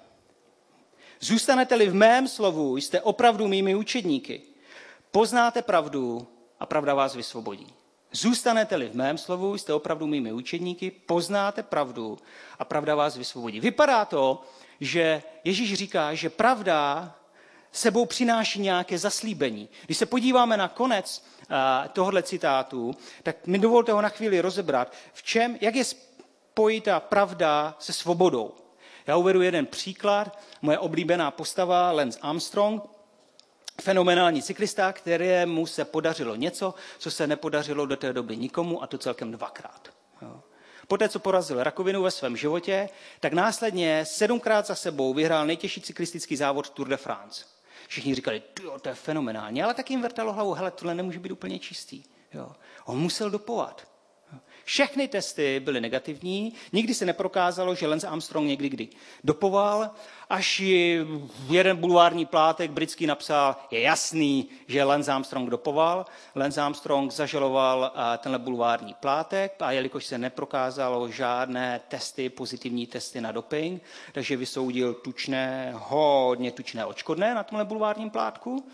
Zůstanete-li 1.19 1.89
v 1.89 1.93
mém 1.93 2.27
slovu, 2.27 2.77
jste 2.77 3.01
opravdu 3.01 3.47
mými 3.47 3.75
učedníky. 3.75 4.41
Poznáte 5.11 5.61
pravdu 5.61 6.27
a 6.59 6.65
pravda 6.65 6.93
vás 6.93 7.15
vysvobodí. 7.15 7.76
Zůstanete-li 8.11 8.89
v 8.89 8.95
mém 8.95 9.17
slovu, 9.17 9.57
jste 9.57 9.73
opravdu 9.73 10.07
mými 10.07 10.33
učedníky, 10.33 10.91
poznáte 10.91 11.63
pravdu 11.63 12.17
a 12.59 12.65
pravda 12.65 12.95
vás 12.95 13.17
vysvobodí. 13.17 13.59
Vypadá 13.59 14.05
to, 14.05 14.41
že 14.79 15.23
Ježíš 15.43 15.73
říká, 15.73 16.13
že 16.13 16.29
pravda 16.29 17.11
sebou 17.71 18.05
přináší 18.05 18.59
nějaké 18.59 18.97
zaslíbení. 18.97 19.69
Když 19.85 19.97
se 19.97 20.05
podíváme 20.05 20.57
na 20.57 20.67
konec 20.67 21.23
tohohle 21.93 22.23
citátu, 22.23 22.95
tak 23.23 23.47
mi 23.47 23.59
dovolte 23.59 23.91
ho 23.91 24.01
na 24.01 24.09
chvíli 24.09 24.41
rozebrat, 24.41 24.93
v 25.13 25.23
čem, 25.23 25.57
jak 25.61 25.75
je 25.75 25.83
spojita 25.85 26.99
pravda 26.99 27.75
se 27.79 27.93
svobodou. 27.93 28.53
Já 29.07 29.15
uvedu 29.17 29.41
jeden 29.41 29.65
příklad. 29.65 30.39
Moje 30.61 30.79
oblíbená 30.79 31.31
postava, 31.31 31.91
Lance 31.91 32.19
Armstrong, 32.21 32.81
fenomenální 33.81 34.43
cyklista, 34.43 34.93
kterému 34.93 35.65
se 35.65 35.85
podařilo 35.85 36.35
něco, 36.35 36.73
co 36.97 37.11
se 37.11 37.27
nepodařilo 37.27 37.85
do 37.85 37.95
té 37.97 38.13
doby 38.13 38.37
nikomu, 38.37 38.83
a 38.83 38.87
to 38.87 38.97
celkem 38.97 39.31
dvakrát. 39.31 39.89
Jo. 40.21 40.41
Poté, 40.87 41.09
co 41.09 41.19
porazil 41.19 41.63
rakovinu 41.63 42.03
ve 42.03 42.11
svém 42.11 42.37
životě, 42.37 42.89
tak 43.19 43.33
následně 43.33 44.05
sedmkrát 44.05 44.67
za 44.67 44.75
sebou 44.75 45.13
vyhrál 45.13 45.45
nejtěžší 45.45 45.81
cyklistický 45.81 46.35
závod 46.35 46.69
Tour 46.69 46.87
de 46.87 46.97
France. 46.97 47.45
Všichni 47.87 48.15
říkali, 48.15 48.43
to 48.81 48.89
je 48.89 48.95
fenomenální, 48.95 49.63
ale 49.63 49.73
tak 49.73 49.91
jim 49.91 50.01
vrtalo 50.01 50.33
hlavu, 50.33 50.53
hele, 50.53 50.71
tohle 50.71 50.95
nemůže 50.95 51.19
být 51.19 51.31
úplně 51.31 51.59
čistý. 51.59 52.03
Jo. 52.33 52.51
On 52.85 52.99
musel 52.99 53.29
dopovat. 53.29 53.87
Všechny 54.67 55.07
testy 55.07 55.59
byly 55.59 55.81
negativní, 55.81 56.53
nikdy 56.73 56.93
se 56.93 57.05
neprokázalo, 57.05 57.75
že 57.75 57.87
Lance 57.87 58.07
Armstrong 58.07 58.47
někdy 58.47 58.69
kdy 58.69 58.87
dopoval, 59.23 59.89
až 60.29 60.59
jeden 61.49 61.77
bulvární 61.77 62.25
plátek 62.25 62.71
britský 62.71 63.07
napsal, 63.07 63.55
je 63.71 63.81
jasný, 63.81 64.49
že 64.67 64.83
Lance 64.83 65.11
Armstrong 65.11 65.49
dopoval. 65.49 66.05
Lance 66.35 66.61
Armstrong 66.61 67.11
zažaloval 67.11 67.91
tenhle 68.17 68.39
bulvární 68.39 68.93
plátek 68.93 69.55
a 69.59 69.71
jelikož 69.71 70.05
se 70.05 70.17
neprokázalo 70.17 71.11
žádné 71.11 71.81
testy, 71.87 72.29
pozitivní 72.29 72.87
testy 72.87 73.21
na 73.21 73.31
doping, 73.31 73.83
takže 74.13 74.37
vysoudil 74.37 74.93
tučné, 74.93 75.73
hodně 75.75 76.51
tučné 76.51 76.85
očkodné 76.85 77.33
na 77.33 77.43
tomhle 77.43 77.65
bulvárním 77.65 78.09
plátku. 78.09 78.67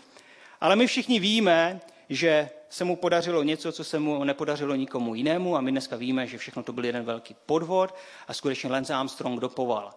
Ale 0.60 0.76
my 0.76 0.86
všichni 0.86 1.18
víme, 1.20 1.80
že 2.08 2.50
se 2.74 2.84
mu 2.84 2.96
podařilo 2.96 3.42
něco, 3.42 3.72
co 3.72 3.84
se 3.84 3.98
mu 3.98 4.24
nepodařilo 4.24 4.74
nikomu 4.74 5.14
jinému 5.14 5.56
a 5.56 5.60
my 5.60 5.70
dneska 5.70 5.96
víme, 5.96 6.26
že 6.26 6.38
všechno 6.38 6.62
to 6.62 6.72
byl 6.72 6.84
jeden 6.84 7.04
velký 7.04 7.36
podvod 7.46 7.94
a 8.28 8.34
skutečně 8.34 8.70
Lance 8.70 8.94
Armstrong 8.94 9.40
dopoval. 9.40 9.94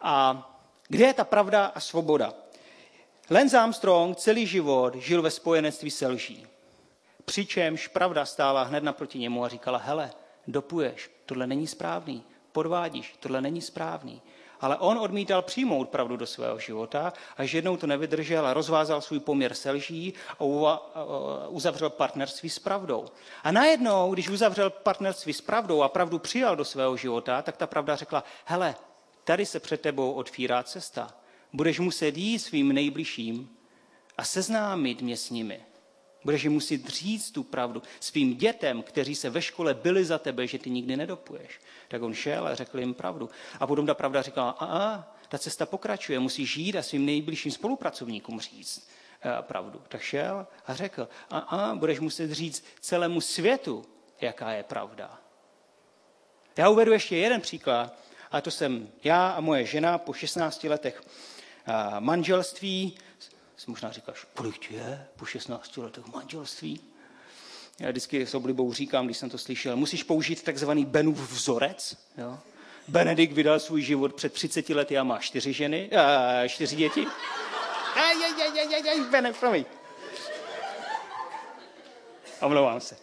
A 0.00 0.48
kde 0.88 1.06
je 1.06 1.14
ta 1.14 1.24
pravda 1.24 1.66
a 1.66 1.80
svoboda? 1.80 2.34
Lance 3.30 3.58
Armstrong 3.58 4.16
celý 4.16 4.46
život 4.46 4.94
žil 4.94 5.22
ve 5.22 5.30
spojenectví 5.30 5.90
se 5.90 6.06
lží. 6.06 6.46
Přičemž 7.24 7.88
pravda 7.88 8.24
stála 8.24 8.62
hned 8.62 8.84
naproti 8.84 9.18
němu 9.18 9.44
a 9.44 9.48
říkala, 9.48 9.78
hele, 9.78 10.10
dopuješ, 10.46 11.10
tohle 11.26 11.46
není 11.46 11.66
správný, 11.66 12.22
podvádíš, 12.52 13.14
tohle 13.20 13.40
není 13.40 13.60
správný. 13.62 14.22
Ale 14.62 14.76
on 14.76 14.98
odmítal 14.98 15.42
přijmout 15.42 15.88
pravdu 15.88 16.16
do 16.16 16.26
svého 16.26 16.58
života 16.58 17.12
a 17.36 17.44
že 17.44 17.58
jednou 17.58 17.76
to 17.76 17.86
nevydržel 17.86 18.46
a 18.46 18.54
rozvázal 18.54 19.00
svůj 19.00 19.20
poměr 19.20 19.54
se 19.54 19.70
lží 19.70 20.14
a 20.38 21.48
uzavřel 21.48 21.90
partnerství 21.90 22.50
s 22.50 22.58
pravdou. 22.58 23.04
A 23.44 23.52
najednou, 23.52 24.12
když 24.12 24.28
uzavřel 24.28 24.70
partnerství 24.70 25.32
s 25.32 25.40
pravdou 25.40 25.82
a 25.82 25.88
pravdu 25.88 26.18
přijal 26.18 26.56
do 26.56 26.64
svého 26.64 26.96
života, 26.96 27.42
tak 27.42 27.56
ta 27.56 27.66
pravda 27.66 27.96
řekla, 27.96 28.24
hele, 28.44 28.74
tady 29.24 29.46
se 29.46 29.60
před 29.60 29.80
tebou 29.80 30.12
otvírá 30.12 30.62
cesta. 30.62 31.14
Budeš 31.52 31.80
muset 31.80 32.16
jít 32.16 32.38
svým 32.38 32.72
nejbližším 32.72 33.56
a 34.18 34.24
seznámit 34.24 35.02
mě 35.02 35.16
s 35.16 35.30
nimi. 35.30 35.60
Budeš 36.24 36.42
jim 36.42 36.52
muset 36.52 36.86
říct 36.86 37.30
tu 37.30 37.42
pravdu 37.42 37.82
svým 38.00 38.36
dětem, 38.36 38.82
kteří 38.82 39.14
se 39.14 39.30
ve 39.30 39.42
škole 39.42 39.74
byli 39.74 40.04
za 40.04 40.18
tebe, 40.18 40.46
že 40.46 40.58
ty 40.58 40.70
nikdy 40.70 40.96
nedopuješ. 40.96 41.60
Tak 41.88 42.02
on 42.02 42.14
šel 42.14 42.46
a 42.46 42.54
řekl 42.54 42.78
jim 42.78 42.94
pravdu. 42.94 43.30
A 43.60 43.66
potom 43.66 43.86
ta 43.86 43.94
pravda 43.94 44.22
říkala, 44.22 44.50
a, 44.50 44.64
a 44.64 45.04
ta 45.28 45.38
cesta 45.38 45.66
pokračuje, 45.66 46.18
musíš 46.18 46.52
žít 46.52 46.76
a 46.76 46.82
svým 46.82 47.06
nejbližším 47.06 47.52
spolupracovníkům 47.52 48.40
říct 48.40 48.90
eh, 49.22 49.42
pravdu. 49.42 49.82
Tak 49.88 50.00
šel 50.00 50.46
a 50.66 50.74
řekl, 50.74 51.08
a, 51.30 51.38
a 51.38 51.74
budeš 51.74 52.00
muset 52.00 52.32
říct 52.32 52.64
celému 52.80 53.20
světu, 53.20 53.84
jaká 54.20 54.50
je 54.50 54.62
pravda. 54.62 55.18
Já 56.56 56.68
uvedu 56.68 56.92
ještě 56.92 57.16
jeden 57.16 57.40
příklad, 57.40 57.94
a 58.30 58.40
to 58.40 58.50
jsem 58.50 58.88
já 59.04 59.28
a 59.28 59.40
moje 59.40 59.66
žena 59.66 59.98
po 59.98 60.12
16 60.12 60.64
letech 60.64 61.02
eh, 61.66 61.72
manželství 61.98 62.96
si 63.56 63.70
možná 63.70 63.92
říkáš, 63.92 64.26
kolik 64.34 64.70
je 64.70 65.06
po 65.16 65.24
16 65.24 65.76
letech 65.76 66.06
manželství? 66.06 66.80
Já 67.78 67.90
vždycky 67.90 68.26
s 68.26 68.34
oblibou 68.34 68.72
říkám, 68.72 69.04
když 69.04 69.16
jsem 69.16 69.30
to 69.30 69.38
slyšel, 69.38 69.76
musíš 69.76 70.02
použít 70.02 70.42
takzvaný 70.42 70.84
Benův 70.84 71.32
vzorec. 71.32 71.96
Jo? 72.18 72.38
Benedikt 72.88 73.32
vydal 73.32 73.60
svůj 73.60 73.82
život 73.82 74.14
před 74.14 74.32
30 74.32 74.68
lety 74.68 74.98
a 74.98 75.04
má 75.04 75.18
čtyři 75.18 75.52
ženy, 75.52 75.90
a 75.90 76.48
čtyři 76.48 76.76
děti. 76.76 77.06
Bene, 79.10 79.32
promiň. 79.32 79.64
Omlouvám 82.40 82.80
se. 82.80 82.96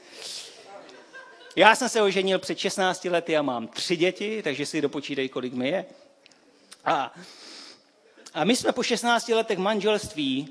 Já 1.55 1.75
jsem 1.75 1.89
se 1.89 2.01
oženil 2.01 2.39
před 2.39 2.57
16 2.57 3.05
lety 3.05 3.38
a 3.38 3.41
mám 3.41 3.67
tři 3.67 3.97
děti, 3.97 4.43
takže 4.43 4.65
si 4.65 4.81
dopočítej, 4.81 5.29
kolik 5.29 5.53
mi 5.53 5.69
je. 5.69 5.85
A 6.85 7.13
a 8.33 8.43
my 8.43 8.55
jsme 8.55 8.71
po 8.71 8.83
16 8.83 9.29
letech 9.29 9.57
manželství 9.57 10.49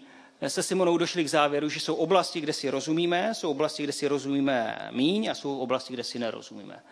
se 0.49 0.63
Simonou 0.63 0.99
došli 0.99 1.25
k 1.25 1.31
závěru, 1.31 1.69
že 1.69 1.81
jsou 1.81 1.95
oblasti, 1.95 2.41
kde 2.41 2.53
si 2.53 2.71
rozumíme, 2.71 3.35
jsou 3.35 3.51
oblasti, 3.51 3.83
kde 3.83 3.93
si 3.93 4.09
rozumíme 4.09 4.89
míň 4.91 5.27
a 5.27 5.35
jsou 5.35 5.59
oblasti, 5.59 5.93
kde 5.93 6.05
si 6.05 6.19
nerozumíme. 6.19 6.83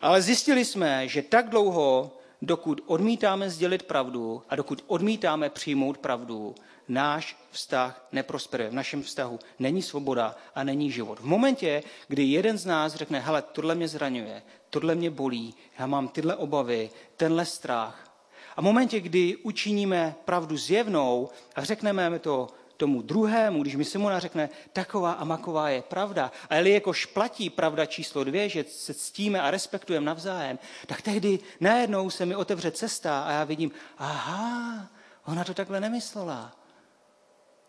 Ale 0.00 0.22
zjistili 0.22 0.64
jsme, 0.64 1.08
že 1.08 1.22
tak 1.22 1.48
dlouho, 1.48 2.16
dokud 2.42 2.80
odmítáme 2.86 3.50
sdělit 3.50 3.82
pravdu 3.82 4.42
a 4.48 4.56
dokud 4.56 4.84
odmítáme 4.86 5.50
přijmout 5.50 5.98
pravdu, 5.98 6.54
náš 6.88 7.36
vztah 7.50 8.08
neprosperuje. 8.12 8.70
V 8.70 8.74
našem 8.74 9.02
vztahu 9.02 9.38
není 9.58 9.82
svoboda 9.82 10.36
a 10.54 10.64
není 10.64 10.90
život. 10.90 11.20
V 11.20 11.24
momentě, 11.24 11.82
kdy 12.08 12.22
jeden 12.22 12.58
z 12.58 12.66
nás 12.66 12.94
řekne, 12.94 13.20
hele, 13.20 13.42
tohle 13.42 13.74
mě 13.74 13.88
zraňuje, 13.88 14.42
tohle 14.70 14.94
mě 14.94 15.10
bolí, 15.10 15.54
já 15.78 15.86
mám 15.86 16.08
tyhle 16.08 16.36
obavy, 16.36 16.90
tenhle 17.16 17.46
strach. 17.46 18.13
A 18.56 18.60
v 18.60 18.64
momentě, 18.64 19.00
kdy 19.00 19.36
učiníme 19.36 20.14
pravdu 20.24 20.56
zjevnou 20.56 21.28
a 21.56 21.64
řekneme 21.64 22.18
to 22.18 22.48
tomu 22.76 23.02
druhému, 23.02 23.62
když 23.62 23.76
mi 23.76 23.84
Simona 23.84 24.20
řekne, 24.20 24.48
taková 24.72 25.12
a 25.12 25.24
maková 25.24 25.68
je 25.68 25.82
pravda, 25.82 26.32
a 26.50 26.54
jakož 26.54 27.06
platí 27.06 27.50
pravda 27.50 27.86
číslo 27.86 28.24
dvě, 28.24 28.48
že 28.48 28.64
se 28.68 28.94
ctíme 28.94 29.40
a 29.40 29.50
respektujeme 29.50 30.06
navzájem, 30.06 30.58
tak 30.86 31.02
tehdy 31.02 31.38
najednou 31.60 32.10
se 32.10 32.26
mi 32.26 32.36
otevře 32.36 32.70
cesta 32.70 33.22
a 33.22 33.32
já 33.32 33.44
vidím, 33.44 33.70
aha, 33.98 34.88
ona 35.26 35.44
to 35.44 35.54
takhle 35.54 35.80
nemyslela. 35.80 36.52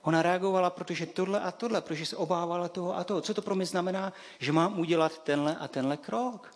Ona 0.02 0.22
reagovala, 0.22 0.70
protože 0.70 1.06
tohle 1.06 1.40
a 1.40 1.52
tohle, 1.52 1.82
protože 1.82 2.06
se 2.06 2.18
obávala 2.18 2.68
toho 2.68 2.98
a 2.98 3.04
toho. 3.04 3.22
Co 3.22 3.34
to 3.34 3.42
pro 3.42 3.56
mě 3.56 3.66
znamená? 3.66 4.14
Že 4.40 4.52
mám 4.52 4.80
udělat 4.80 5.18
tenhle 5.18 5.56
a 5.56 5.68
tenhle 5.68 5.98
krok. 5.98 6.54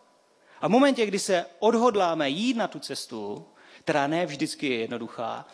A 0.62 0.68
v 0.68 0.72
momentě, 0.72 1.06
kdy 1.06 1.20
se 1.20 1.46
odhodláme 1.60 2.30
jít 2.30 2.58
na 2.58 2.68
tu 2.68 2.80
cestu, 2.80 3.46
která 3.90 4.08
ne 4.08 4.26
vždycky 4.26 4.68
je 4.68 4.80
jednoduchá, 4.80 5.46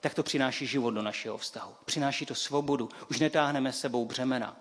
tak 0.00 0.14
to 0.14 0.22
přináší 0.22 0.66
život 0.66 0.90
do 0.90 1.02
našeho 1.02 1.38
vztahu. 1.38 1.74
Přináší 1.84 2.26
to 2.26 2.34
svobodu. 2.34 2.88
Už 3.10 3.18
netáhneme 3.18 3.72
sebou 3.72 4.04
břemena. 4.04 4.56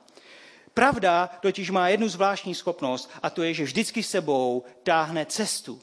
Pravda 0.73 1.29
totiž 1.41 1.69
má 1.69 1.89
jednu 1.89 2.09
zvláštní 2.09 2.55
schopnost 2.55 3.11
a 3.23 3.29
to 3.29 3.43
je, 3.43 3.53
že 3.53 3.63
vždycky 3.63 4.03
sebou 4.03 4.63
táhne 4.83 5.25
cestu. 5.25 5.81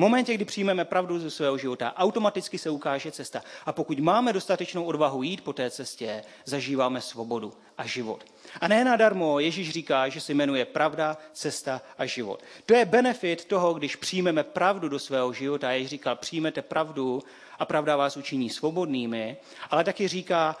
Momentě, 0.00 0.34
kdy 0.34 0.44
přijmeme 0.44 0.84
pravdu 0.84 1.18
ze 1.18 1.30
svého 1.30 1.58
života, 1.58 1.92
automaticky 1.96 2.58
se 2.58 2.70
ukáže 2.70 3.10
cesta. 3.10 3.42
A 3.66 3.72
pokud 3.72 3.98
máme 3.98 4.32
dostatečnou 4.32 4.84
odvahu 4.84 5.22
jít 5.22 5.40
po 5.40 5.52
té 5.52 5.70
cestě, 5.70 6.22
zažíváme 6.44 7.00
svobodu 7.00 7.52
a 7.78 7.86
život. 7.86 8.24
A 8.60 8.68
ne 8.68 8.84
nadarmo 8.84 9.40
Ježíš 9.40 9.70
říká, 9.70 10.08
že 10.08 10.20
se 10.20 10.34
jmenuje 10.34 10.64
pravda, 10.64 11.16
cesta 11.32 11.82
a 11.98 12.06
život. 12.06 12.42
To 12.66 12.74
je 12.74 12.84
benefit 12.84 13.44
toho, 13.44 13.74
když 13.74 13.96
přijmeme 13.96 14.42
pravdu 14.42 14.88
do 14.88 14.98
svého 14.98 15.32
života. 15.32 15.72
Ježíš 15.72 15.90
říkal, 15.90 16.16
přijmete 16.16 16.62
pravdu 16.62 17.22
a 17.58 17.64
pravda 17.64 17.96
vás 17.96 18.16
učiní 18.16 18.50
svobodnými, 18.50 19.36
ale 19.70 19.84
taky 19.84 20.08
říká, 20.08 20.56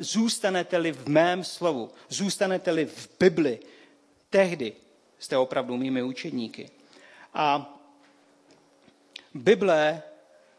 zůstanete-li 0.00 0.92
v 0.92 1.08
mém 1.08 1.44
slovu, 1.44 1.90
zůstanete-li 2.08 2.84
v 2.84 3.08
Bibli, 3.20 3.58
tehdy 4.30 4.72
jste 5.18 5.36
opravdu 5.36 5.76
mými 5.76 6.02
učedníky. 6.02 6.70
A 7.34 7.78
Bible 9.34 10.02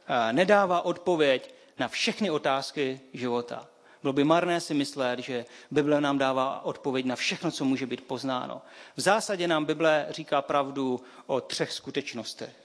eh, 0.08 0.34
nedává 0.34 0.82
odpověď 0.82 1.54
na 1.80 1.88
všechny 1.88 2.30
otázky 2.30 3.00
života. 3.14 3.68
Bylo 4.02 4.14
by 4.14 4.24
marné 4.24 4.62
si 4.62 4.74
myslet, 4.74 5.20
že 5.20 5.46
Bible 5.72 6.02
nám 6.02 6.18
dává 6.18 6.66
odpověď 6.66 7.06
na 7.06 7.16
všechno, 7.16 7.52
co 7.52 7.66
může 7.66 7.86
být 7.86 8.08
poznáno. 8.08 8.62
V 8.96 9.02
zásadě 9.02 9.48
nám 9.48 9.66
Bible 9.66 10.08
říká 10.10 10.42
pravdu 10.42 11.02
o 11.26 11.42
třech 11.42 11.72
skutečnostech. 11.72 12.56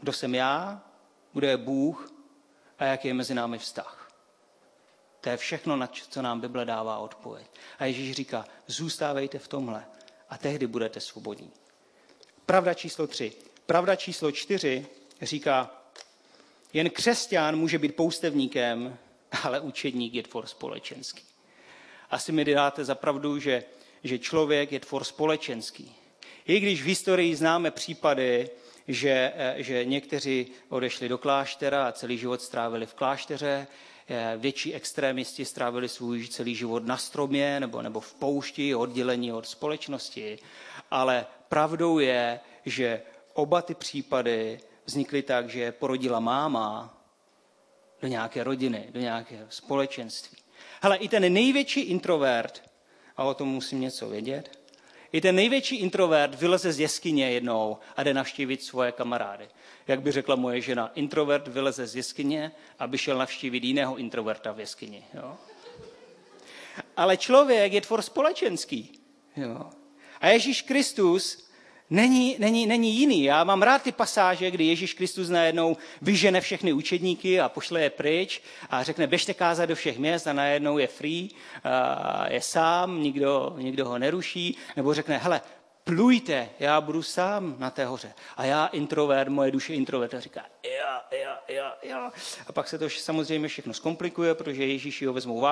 Kdo 0.00 0.12
jsem 0.12 0.34
já, 0.34 0.82
kdo 1.32 1.46
je 1.46 1.56
Bůh 1.56 2.12
a 2.78 2.84
jaký 2.84 3.08
je 3.08 3.14
mezi 3.14 3.34
námi 3.34 3.58
vztah. 3.58 4.10
To 5.20 5.28
je 5.28 5.36
všechno, 5.36 5.76
na 5.76 5.86
co 5.86 6.22
nám 6.22 6.40
Bible 6.40 6.64
dává 6.64 6.98
odpověď. 6.98 7.46
A 7.78 7.84
Ježíš 7.84 8.16
říká, 8.16 8.44
zůstávejte 8.66 9.38
v 9.38 9.48
tomhle 9.48 9.84
a 10.30 10.38
tehdy 10.38 10.66
budete 10.66 11.00
svobodní. 11.00 11.50
Pravda 12.46 12.74
číslo 12.74 13.06
tři. 13.06 13.32
Pravda 13.66 13.96
číslo 13.96 14.32
čtyři 14.32 14.86
říká, 15.22 15.70
jen 16.72 16.90
křesťan 16.90 17.56
může 17.56 17.78
být 17.78 17.96
poustevníkem, 17.96 18.98
ale 19.42 19.60
učedník 19.60 20.14
je 20.14 20.22
tvor 20.22 20.46
společenský. 20.46 21.22
Asi 22.10 22.32
mi 22.32 22.44
dáte 22.44 22.84
za 22.84 22.94
pravdu, 22.94 23.38
že, 23.38 23.64
že 24.04 24.18
člověk 24.18 24.72
je 24.72 24.80
tvor 24.80 25.04
společenský. 25.04 25.94
I 26.46 26.60
když 26.60 26.82
v 26.82 26.86
historii 26.86 27.36
známe 27.36 27.70
případy, 27.70 28.50
že, 28.88 29.32
eh, 29.36 29.54
že 29.58 29.84
někteří 29.84 30.46
odešli 30.68 31.08
do 31.08 31.18
kláštera 31.18 31.88
a 31.88 31.92
celý 31.92 32.18
život 32.18 32.42
strávili 32.42 32.86
v 32.86 32.94
klášteře, 32.94 33.66
eh, 34.08 34.34
větší 34.36 34.74
extrémisti 34.74 35.44
strávili 35.44 35.88
svůj 35.88 36.28
celý 36.28 36.54
život 36.54 36.86
na 36.86 36.96
stromě 36.96 37.60
nebo, 37.60 37.82
nebo 37.82 38.00
v 38.00 38.14
poušti, 38.14 38.74
oddělení 38.74 39.32
od 39.32 39.46
společnosti. 39.46 40.38
Ale 40.90 41.26
pravdou 41.48 41.98
je, 41.98 42.40
že 42.66 43.02
oba 43.34 43.62
ty 43.62 43.74
případy 43.74 44.60
vznikly 44.84 45.22
tak, 45.22 45.48
že 45.48 45.72
porodila 45.72 46.20
máma 46.20 46.98
do 48.02 48.08
nějaké 48.08 48.44
rodiny, 48.44 48.88
do 48.90 49.00
nějakého 49.00 49.46
společenství. 49.48 50.38
Hele, 50.82 50.96
i 50.96 51.08
ten 51.08 51.32
největší 51.32 51.80
introvert, 51.80 52.62
a 53.16 53.24
o 53.24 53.34
tom 53.34 53.48
musím 53.48 53.80
něco 53.80 54.08
vědět, 54.08 54.58
i 55.12 55.20
ten 55.20 55.34
největší 55.34 55.76
introvert 55.76 56.34
vyleze 56.34 56.72
z 56.72 56.80
jeskyně 56.80 57.30
jednou 57.30 57.78
a 57.96 58.02
jde 58.02 58.14
navštívit 58.14 58.62
svoje 58.62 58.92
kamarády. 58.92 59.48
Jak 59.88 60.02
by 60.02 60.12
řekla 60.12 60.36
moje 60.36 60.60
žena, 60.60 60.90
introvert 60.94 61.48
vyleze 61.48 61.86
z 61.86 61.96
jeskyně, 61.96 62.52
aby 62.78 62.98
šel 62.98 63.18
navštívit 63.18 63.64
jiného 63.64 63.96
introverta 63.96 64.52
v 64.52 64.60
jeskyni. 64.60 65.04
Jo? 65.14 65.36
Ale 66.96 67.16
člověk 67.16 67.72
je 67.72 67.80
tvor 67.80 68.02
společenský. 68.02 69.00
Jo? 69.36 69.70
A 70.20 70.28
Ježíš 70.28 70.62
Kristus 70.62 71.50
není, 71.92 72.36
není, 72.38 72.66
není 72.66 72.94
jiný. 72.94 73.24
Já 73.24 73.44
mám 73.44 73.62
rád 73.62 73.82
ty 73.82 73.92
pasáže, 73.92 74.50
kdy 74.50 74.64
Ježíš 74.64 74.94
Kristus 74.94 75.28
najednou 75.28 75.76
vyžene 76.02 76.40
všechny 76.40 76.72
učedníky 76.72 77.40
a 77.40 77.48
pošle 77.48 77.82
je 77.82 77.90
pryč 77.90 78.42
a 78.70 78.82
řekne, 78.82 79.06
běžte 79.06 79.34
kázat 79.34 79.68
do 79.68 79.74
všech 79.74 79.98
měst 79.98 80.26
a 80.26 80.32
najednou 80.32 80.78
je 80.78 80.86
free, 80.86 81.28
je 82.28 82.40
sám, 82.40 83.02
nikdo, 83.02 83.54
nikdo 83.58 83.88
ho 83.88 83.98
neruší, 83.98 84.56
nebo 84.76 84.94
řekne, 84.94 85.18
hele, 85.18 85.40
plujte, 85.84 86.48
já 86.58 86.80
budu 86.80 87.02
sám 87.02 87.54
na 87.58 87.70
té 87.70 87.84
hoře. 87.84 88.14
A 88.36 88.44
já 88.44 88.66
introvert, 88.66 89.28
moje 89.28 89.50
duše 89.50 89.74
introvert, 89.74 90.14
říká, 90.18 90.40
ja, 91.10 91.38
ja, 91.48 91.76
ja. 91.82 92.12
A 92.46 92.52
pak 92.52 92.68
se 92.68 92.78
to 92.78 92.90
samozřejmě 92.90 93.48
všechno 93.48 93.74
zkomplikuje, 93.74 94.34
protože 94.34 94.66
Ježíši 94.66 95.06
ho 95.06 95.12
vezmou, 95.12 95.34
uh, 95.34 95.48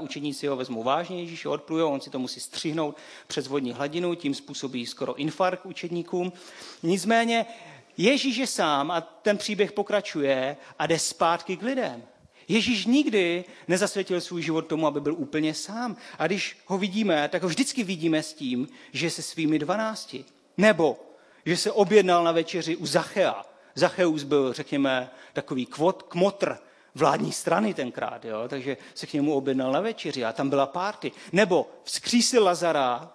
učeníci 0.00 0.46
ho 0.46 0.56
vezmou 0.56 0.82
vážně, 0.82 1.20
Ježíš 1.20 1.46
ho 1.46 1.52
odpluje, 1.52 1.84
on 1.84 2.00
si 2.00 2.10
to 2.10 2.18
musí 2.18 2.40
střihnout 2.40 2.96
přes 3.26 3.46
vodní 3.46 3.72
hladinu, 3.72 4.14
tím 4.14 4.34
způsobí 4.34 4.86
skoro 4.86 5.14
infarkt 5.14 5.66
učedníkům. 5.66 6.32
Nicméně 6.82 7.46
Ježíš 7.96 8.36
je 8.36 8.46
sám 8.46 8.90
a 8.90 9.00
ten 9.00 9.38
příběh 9.38 9.72
pokračuje 9.72 10.56
a 10.78 10.86
jde 10.86 10.98
zpátky 10.98 11.56
k 11.56 11.62
lidem. 11.62 12.02
Ježíš 12.48 12.86
nikdy 12.86 13.44
nezasvětil 13.68 14.20
svůj 14.20 14.42
život 14.42 14.66
tomu, 14.66 14.86
aby 14.86 15.00
byl 15.00 15.14
úplně 15.14 15.54
sám. 15.54 15.96
A 16.18 16.26
když 16.26 16.58
ho 16.66 16.78
vidíme, 16.78 17.28
tak 17.28 17.42
ho 17.42 17.48
vždycky 17.48 17.84
vidíme 17.84 18.22
s 18.22 18.32
tím, 18.32 18.68
že 18.92 19.10
se 19.10 19.22
svými 19.22 19.58
dvanácti. 19.58 20.24
Nebo 20.56 20.98
že 21.46 21.56
se 21.56 21.72
objednal 21.72 22.24
na 22.24 22.32
večeři 22.32 22.76
u 22.76 22.86
Zachea. 22.86 23.44
Zacheus 23.76 24.22
byl, 24.22 24.52
řekněme, 24.52 25.10
takový 25.32 25.66
kvot, 25.66 26.02
kmotr 26.02 26.58
vládní 26.94 27.32
strany 27.32 27.74
tenkrát, 27.74 28.24
jo? 28.24 28.48
takže 28.48 28.76
se 28.94 29.06
k 29.06 29.12
němu 29.12 29.34
objednal 29.34 29.72
na 29.72 29.80
večeři 29.80 30.24
a 30.24 30.32
tam 30.32 30.50
byla 30.50 30.66
párty. 30.66 31.12
Nebo 31.32 31.70
vzkřísil 31.84 32.44
Lazara 32.44 33.12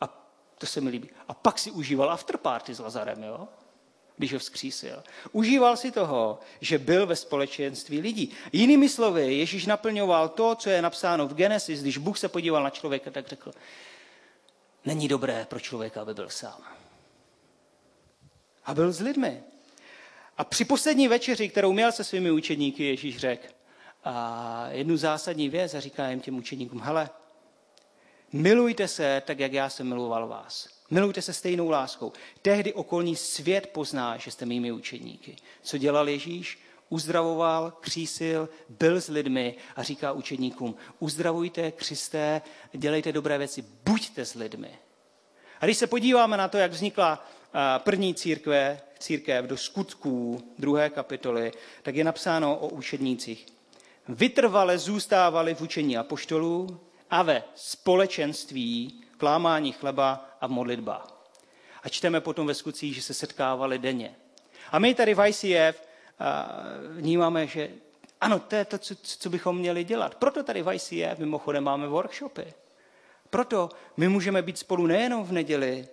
a 0.00 0.26
to 0.58 0.66
se 0.66 0.80
mi 0.80 0.90
líbí. 0.90 1.10
A 1.28 1.34
pak 1.34 1.58
si 1.58 1.70
užíval 1.70 2.10
afterparty 2.10 2.74
s 2.74 2.78
Lazarem. 2.78 3.22
Jo? 3.22 3.48
když 4.20 4.32
ho 4.32 4.38
vzkřísil. 4.38 5.02
Užíval 5.32 5.76
si 5.76 5.90
toho, 5.90 6.38
že 6.60 6.78
byl 6.78 7.06
ve 7.06 7.16
společenství 7.16 8.00
lidí. 8.00 8.32
Jinými 8.52 8.88
slovy, 8.88 9.34
Ježíš 9.34 9.66
naplňoval 9.66 10.28
to, 10.28 10.54
co 10.54 10.70
je 10.70 10.82
napsáno 10.82 11.28
v 11.28 11.34
Genesis, 11.34 11.80
když 11.80 11.98
Bůh 11.98 12.18
se 12.18 12.28
podíval 12.28 12.62
na 12.62 12.70
člověka, 12.70 13.10
tak 13.10 13.28
řekl, 13.28 13.52
není 14.84 15.08
dobré 15.08 15.46
pro 15.48 15.60
člověka, 15.60 16.02
aby 16.02 16.14
byl 16.14 16.28
sám. 16.28 16.62
A 18.64 18.74
byl 18.74 18.92
s 18.92 19.00
lidmi. 19.00 19.42
A 20.40 20.44
při 20.44 20.64
poslední 20.64 21.08
večeři, 21.08 21.48
kterou 21.48 21.72
měl 21.72 21.92
se 21.92 22.04
svými 22.04 22.30
učedníky, 22.30 22.84
Ježíš 22.84 23.16
řekl 23.16 23.46
a 24.04 24.66
jednu 24.70 24.96
zásadní 24.96 25.48
věc 25.48 25.74
a 25.74 25.80
říká 25.80 26.08
jim 26.10 26.20
těm 26.20 26.36
učedníkům, 26.36 26.80
hele, 26.80 27.10
milujte 28.32 28.88
se 28.88 29.22
tak, 29.26 29.38
jak 29.38 29.52
já 29.52 29.68
jsem 29.68 29.88
miloval 29.88 30.28
vás. 30.28 30.68
Milujte 30.90 31.22
se 31.22 31.32
stejnou 31.32 31.70
láskou. 31.70 32.12
Tehdy 32.42 32.72
okolní 32.72 33.16
svět 33.16 33.66
pozná, 33.66 34.16
že 34.16 34.30
jste 34.30 34.46
mými 34.46 34.72
učeníky. 34.72 35.36
Co 35.62 35.78
dělal 35.78 36.08
Ježíš? 36.08 36.58
Uzdravoval, 36.88 37.70
křísil, 37.80 38.48
byl 38.68 39.00
s 39.00 39.08
lidmi 39.08 39.56
a 39.76 39.82
říká 39.82 40.12
učeníkům, 40.12 40.74
uzdravujte, 40.98 41.72
křisté, 41.72 42.42
dělejte 42.72 43.12
dobré 43.12 43.38
věci, 43.38 43.64
buďte 43.84 44.24
s 44.24 44.34
lidmi. 44.34 44.78
A 45.60 45.64
když 45.64 45.78
se 45.78 45.86
podíváme 45.86 46.36
na 46.36 46.48
to, 46.48 46.58
jak 46.58 46.72
vznikla 46.72 47.26
první 47.78 48.14
církve, 48.14 48.80
církev 48.98 49.44
do 49.44 49.56
skutků 49.56 50.42
druhé 50.58 50.90
kapitoly, 50.90 51.52
tak 51.82 51.94
je 51.94 52.04
napsáno 52.04 52.56
o 52.56 52.68
učednících. 52.68 53.46
Vytrvale 54.08 54.78
zůstávali 54.78 55.54
v 55.54 55.60
učení 55.60 55.98
apoštolů 55.98 56.80
a 57.10 57.22
ve 57.22 57.42
společenství, 57.54 59.04
klámání 59.16 59.72
chleba 59.72 60.28
a 60.40 60.46
v 60.46 60.50
modlitbách. 60.50 61.16
A 61.82 61.88
čteme 61.88 62.20
potom 62.20 62.46
ve 62.46 62.54
skutcích, 62.54 62.94
že 62.94 63.02
se 63.02 63.14
setkávali 63.14 63.78
denně. 63.78 64.14
A 64.72 64.78
my 64.78 64.94
tady 64.94 65.14
v 65.14 65.26
ICF 65.26 65.82
vnímáme, 66.88 67.46
že 67.46 67.70
ano, 68.20 68.38
to 68.38 68.56
je 68.56 68.64
to, 68.64 68.78
co, 68.78 68.94
co 69.02 69.30
bychom 69.30 69.58
měli 69.58 69.84
dělat. 69.84 70.14
Proto 70.14 70.42
tady 70.42 70.62
v 70.62 70.72
ICF 70.72 71.18
mimochodem 71.18 71.64
máme 71.64 71.88
workshopy. 71.88 72.54
Proto 73.30 73.68
my 73.96 74.08
můžeme 74.08 74.42
být 74.42 74.58
spolu 74.58 74.86
nejenom 74.86 75.24
v 75.24 75.32
neděli, 75.32 75.88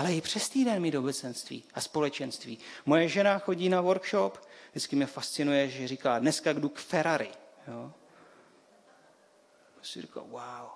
ale 0.00 0.14
i 0.14 0.20
přes 0.20 0.48
týden 0.48 0.82
mít 0.82 0.94
obecenství 0.94 1.64
a 1.74 1.80
společenství. 1.80 2.58
Moje 2.86 3.08
žena 3.08 3.38
chodí 3.38 3.68
na 3.68 3.80
workshop, 3.80 4.38
vždycky 4.70 4.96
mě 4.96 5.06
fascinuje, 5.06 5.68
že 5.68 5.88
říká, 5.88 6.18
dneska 6.18 6.52
jdu 6.52 6.68
k 6.68 6.78
Ferrari. 6.78 7.30
Jo? 7.68 7.92
Si 9.82 10.00
říká, 10.02 10.20
wow. 10.20 10.68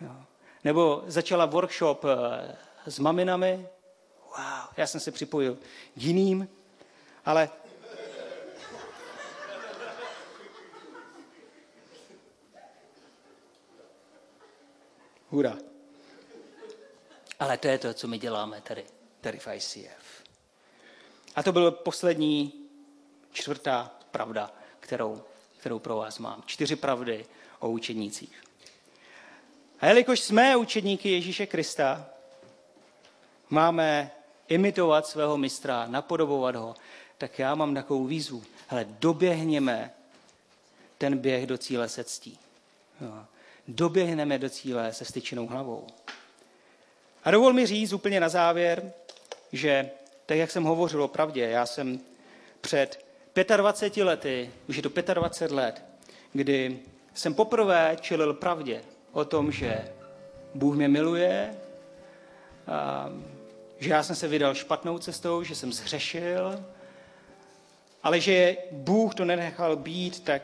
Jo? 0.00 0.16
Nebo 0.64 1.02
začala 1.06 1.46
workshop 1.46 2.04
eh, 2.04 2.56
s 2.86 2.98
maminami, 2.98 3.68
wow, 4.24 4.68
já 4.76 4.86
jsem 4.86 5.00
se 5.00 5.12
připojil 5.12 5.54
k 5.94 6.02
jiným, 6.02 6.48
ale 7.24 7.50
Hurá. 15.30 15.67
Ale 17.38 17.58
to 17.58 17.68
je 17.68 17.78
to, 17.78 17.94
co 17.94 18.08
my 18.08 18.18
děláme 18.18 18.60
tady, 18.60 18.84
tady 19.20 19.38
v 19.38 19.48
ICF. 19.54 20.24
A 21.34 21.42
to 21.42 21.52
byl 21.52 21.70
poslední, 21.70 22.52
čtvrtá 23.32 23.90
pravda, 24.10 24.52
kterou, 24.80 25.22
kterou 25.58 25.78
pro 25.78 25.96
vás 25.96 26.18
mám. 26.18 26.42
Čtyři 26.46 26.76
pravdy 26.76 27.26
o 27.58 27.70
učednících. 27.70 28.42
A 29.80 29.86
jelikož 29.86 30.20
jsme 30.20 30.56
učedníky 30.56 31.10
Ježíše 31.10 31.46
Krista, 31.46 32.06
máme 33.50 34.10
imitovat 34.48 35.06
svého 35.06 35.36
mistra, 35.36 35.86
napodobovat 35.86 36.56
ho, 36.56 36.74
tak 37.18 37.38
já 37.38 37.54
mám 37.54 37.74
takovou 37.74 38.04
výzvu. 38.04 38.42
Hele, 38.68 38.86
doběhněme 38.88 39.94
ten 40.98 41.18
běh 41.18 41.46
do 41.46 41.58
cíle 41.58 41.88
se 41.88 42.04
ctí. 42.04 42.38
Jo. 43.00 43.24
Doběhneme 43.68 44.38
do 44.38 44.50
cíle 44.50 44.92
se 44.92 45.04
styčenou 45.04 45.46
hlavou. 45.46 45.86
A 47.28 47.30
dovol 47.30 47.52
mi 47.52 47.66
říct 47.66 47.92
úplně 47.92 48.20
na 48.20 48.28
závěr, 48.28 48.92
že 49.52 49.90
tak, 50.26 50.36
jak 50.38 50.50
jsem 50.50 50.64
hovořil 50.64 51.02
o 51.02 51.08
pravdě, 51.08 51.48
já 51.48 51.66
jsem 51.66 52.00
před 52.60 53.04
25 53.56 54.04
lety, 54.04 54.50
už 54.68 54.76
je 54.76 54.82
to 54.82 55.14
25 55.14 55.56
let, 55.56 55.84
kdy 56.32 56.78
jsem 57.14 57.34
poprvé 57.34 57.96
čelil 58.00 58.34
pravdě 58.34 58.82
o 59.12 59.24
tom, 59.24 59.52
že 59.52 59.88
Bůh 60.54 60.76
mě 60.76 60.88
miluje, 60.88 61.54
a, 62.66 63.08
že 63.78 63.90
já 63.90 64.02
jsem 64.02 64.16
se 64.16 64.28
vydal 64.28 64.54
špatnou 64.54 64.98
cestou, 64.98 65.42
že 65.42 65.54
jsem 65.54 65.72
zhřešil, 65.72 66.64
ale 68.02 68.20
že 68.20 68.56
Bůh 68.72 69.14
to 69.14 69.24
nenechal 69.24 69.76
být 69.76 70.24
tak, 70.24 70.42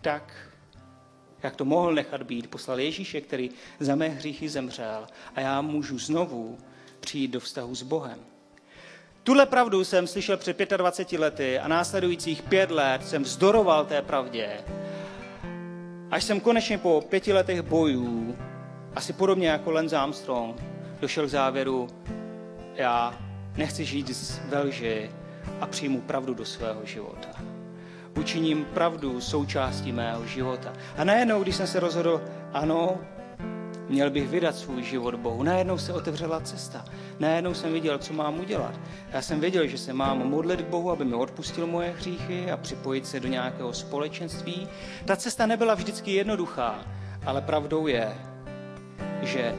tak 0.00 0.34
jak 1.42 1.56
to 1.56 1.64
mohl 1.64 1.94
nechat 1.94 2.22
být, 2.22 2.50
poslal 2.50 2.80
Ježíše, 2.80 3.20
který 3.20 3.50
za 3.80 3.94
mé 3.94 4.08
hříchy 4.08 4.48
zemřel 4.48 5.06
a 5.34 5.40
já 5.40 5.60
můžu 5.62 5.98
znovu 5.98 6.58
přijít 7.00 7.28
do 7.28 7.40
vztahu 7.40 7.74
s 7.74 7.82
Bohem. 7.82 8.18
Tuhle 9.22 9.46
pravdu 9.46 9.84
jsem 9.84 10.06
slyšel 10.06 10.36
před 10.36 10.70
25 10.76 11.18
lety 11.18 11.58
a 11.58 11.68
následujících 11.68 12.42
pět 12.42 12.70
let 12.70 13.06
jsem 13.06 13.22
vzdoroval 13.22 13.84
té 13.84 14.02
pravdě. 14.02 14.60
Až 16.10 16.24
jsem 16.24 16.40
konečně 16.40 16.78
po 16.78 17.04
pěti 17.08 17.32
letech 17.32 17.62
bojů, 17.62 18.36
asi 18.96 19.12
podobně 19.12 19.48
jako 19.48 19.70
Lance 19.70 19.96
Armstrong, 19.96 20.62
došel 21.00 21.26
k 21.26 21.30
závěru, 21.30 21.88
já 22.74 23.18
nechci 23.56 23.84
žít 23.84 24.10
ve 24.48 24.60
lži 24.60 25.10
a 25.60 25.66
přijmu 25.66 26.00
pravdu 26.00 26.34
do 26.34 26.44
svého 26.44 26.80
života 26.84 27.51
učiním 28.18 28.64
pravdu 28.64 29.20
součástí 29.20 29.92
mého 29.92 30.26
života. 30.26 30.72
A 30.96 31.04
najednou, 31.04 31.42
když 31.42 31.56
jsem 31.56 31.66
se 31.66 31.80
rozhodl, 31.80 32.22
ano, 32.52 32.98
měl 33.88 34.10
bych 34.10 34.28
vydat 34.28 34.56
svůj 34.56 34.82
život 34.82 35.14
Bohu, 35.14 35.42
najednou 35.42 35.78
se 35.78 35.92
otevřela 35.92 36.40
cesta. 36.40 36.84
Najednou 37.18 37.54
jsem 37.54 37.72
viděl, 37.72 37.98
co 37.98 38.12
mám 38.12 38.40
udělat. 38.40 38.74
Já 39.12 39.22
jsem 39.22 39.40
věděl, 39.40 39.66
že 39.66 39.78
se 39.78 39.92
mám 39.92 40.18
modlit 40.18 40.62
k 40.62 40.68
Bohu, 40.68 40.90
aby 40.90 41.04
mi 41.04 41.14
odpustil 41.14 41.66
moje 41.66 41.90
hříchy 41.90 42.50
a 42.50 42.56
připojit 42.56 43.06
se 43.06 43.20
do 43.20 43.28
nějakého 43.28 43.72
společenství. 43.72 44.68
Ta 45.04 45.16
cesta 45.16 45.46
nebyla 45.46 45.74
vždycky 45.74 46.12
jednoduchá, 46.12 46.84
ale 47.26 47.40
pravdou 47.40 47.86
je, 47.86 48.14
že 49.22 49.54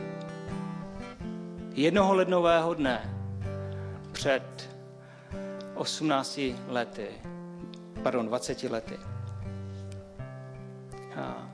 jednoho 1.75 2.13
lednového 2.13 2.73
dne 2.73 3.15
před 4.11 4.69
18 5.75 6.39
lety 6.67 7.07
pardon, 8.03 8.27
20 8.27 8.63
lety. 8.63 8.97
A 11.15 11.49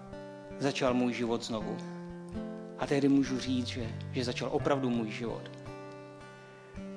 začal 0.60 0.94
můj 0.94 1.14
život 1.14 1.44
znovu. 1.44 1.78
A 2.80 2.88
tehdy 2.88 3.10
můžu 3.10 3.40
říct, 3.40 3.68
že, 3.68 3.88
že 4.12 4.26
začal 4.26 4.50
opravdu 4.52 4.90
můj 4.90 5.12
život. 5.12 5.52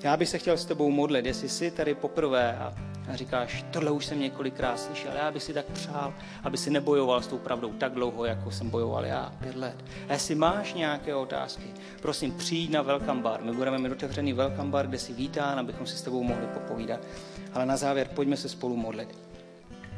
Já 0.03 0.17
bych 0.17 0.29
se 0.29 0.39
chtěl 0.39 0.57
s 0.57 0.65
tebou 0.65 0.91
modlit, 0.91 1.27
jestli 1.27 1.49
jsi 1.49 1.71
tady 1.71 1.95
poprvé 1.95 2.59
a, 2.59 2.75
a 3.13 3.17
říkáš, 3.17 3.65
tohle 3.71 3.91
už 3.91 4.07
jsem 4.07 4.21
několikrát 4.21 4.81
slyšel, 4.81 5.13
já 5.17 5.31
bych 5.31 5.43
si 5.43 5.55
tak 5.55 5.67
přál, 5.67 6.15
aby 6.45 6.57
si 6.57 6.71
nebojoval 6.71 7.23
s 7.23 7.27
tou 7.27 7.39
pravdou 7.39 7.73
tak 7.73 7.93
dlouho, 7.93 8.25
jako 8.25 8.51
jsem 8.51 8.71
bojoval 8.71 9.05
já, 9.05 9.33
pět 9.43 9.57
let. 9.57 9.85
A 10.09 10.13
jestli 10.13 10.35
máš 10.35 10.75
nějaké 10.75 11.15
otázky, 11.15 11.67
prosím, 12.01 12.33
přijď 12.33 12.71
na 12.71 12.83
Welcome 12.83 13.23
Bar. 13.23 13.43
My 13.43 13.53
budeme 13.53 13.79
mít 13.79 13.93
otevřený 13.93 14.33
Welcome 14.33 14.71
Bar, 14.71 14.87
kde 14.87 14.99
si 14.99 15.13
vítán, 15.13 15.59
abychom 15.59 15.87
si 15.87 15.97
s 15.97 16.03
tebou 16.03 16.23
mohli 16.23 16.47
popovídat. 16.47 17.01
Ale 17.55 17.67
na 17.67 17.77
závěr 17.77 18.09
pojďme 18.15 18.37
se 18.37 18.49
spolu 18.49 18.77
modlit. 18.77 19.32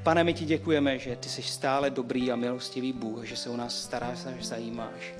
Pane, 0.05 0.25
my 0.25 0.35
ti 0.35 0.45
děkujeme, 0.45 0.99
že 0.99 1.17
ty 1.17 1.29
jsi 1.29 1.43
stále 1.43 1.91
dobrý 1.91 2.33
a 2.33 2.37
milostivý 2.37 2.93
Bůh, 2.93 3.25
že 3.25 3.37
se 3.37 3.51
o 3.51 3.57
nás 3.57 3.83
staráš 3.83 4.27
a 4.27 4.31
zajímáš. 4.41 5.15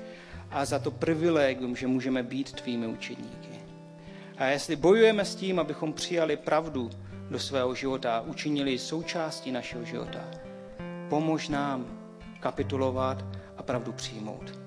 A 0.51 0.65
za 0.65 0.79
to 0.79 0.91
privilegium, 0.91 1.75
že 1.75 1.87
můžeme 1.87 2.23
být 2.23 2.51
tvými 2.51 2.87
učedníky. 2.87 3.49
A 4.37 4.45
jestli 4.45 4.75
bojujeme 4.75 5.25
s 5.25 5.35
tím, 5.35 5.59
abychom 5.59 5.93
přijali 5.93 6.37
pravdu 6.37 6.89
do 7.29 7.39
svého 7.39 7.75
života 7.75 8.17
a 8.17 8.21
učinili 8.21 8.79
součástí 8.79 9.51
našeho 9.51 9.85
života, 9.85 10.21
pomož 11.09 11.49
nám 11.49 11.85
kapitulovat 12.39 13.25
a 13.57 13.63
pravdu 13.63 13.91
přijmout. 13.91 14.64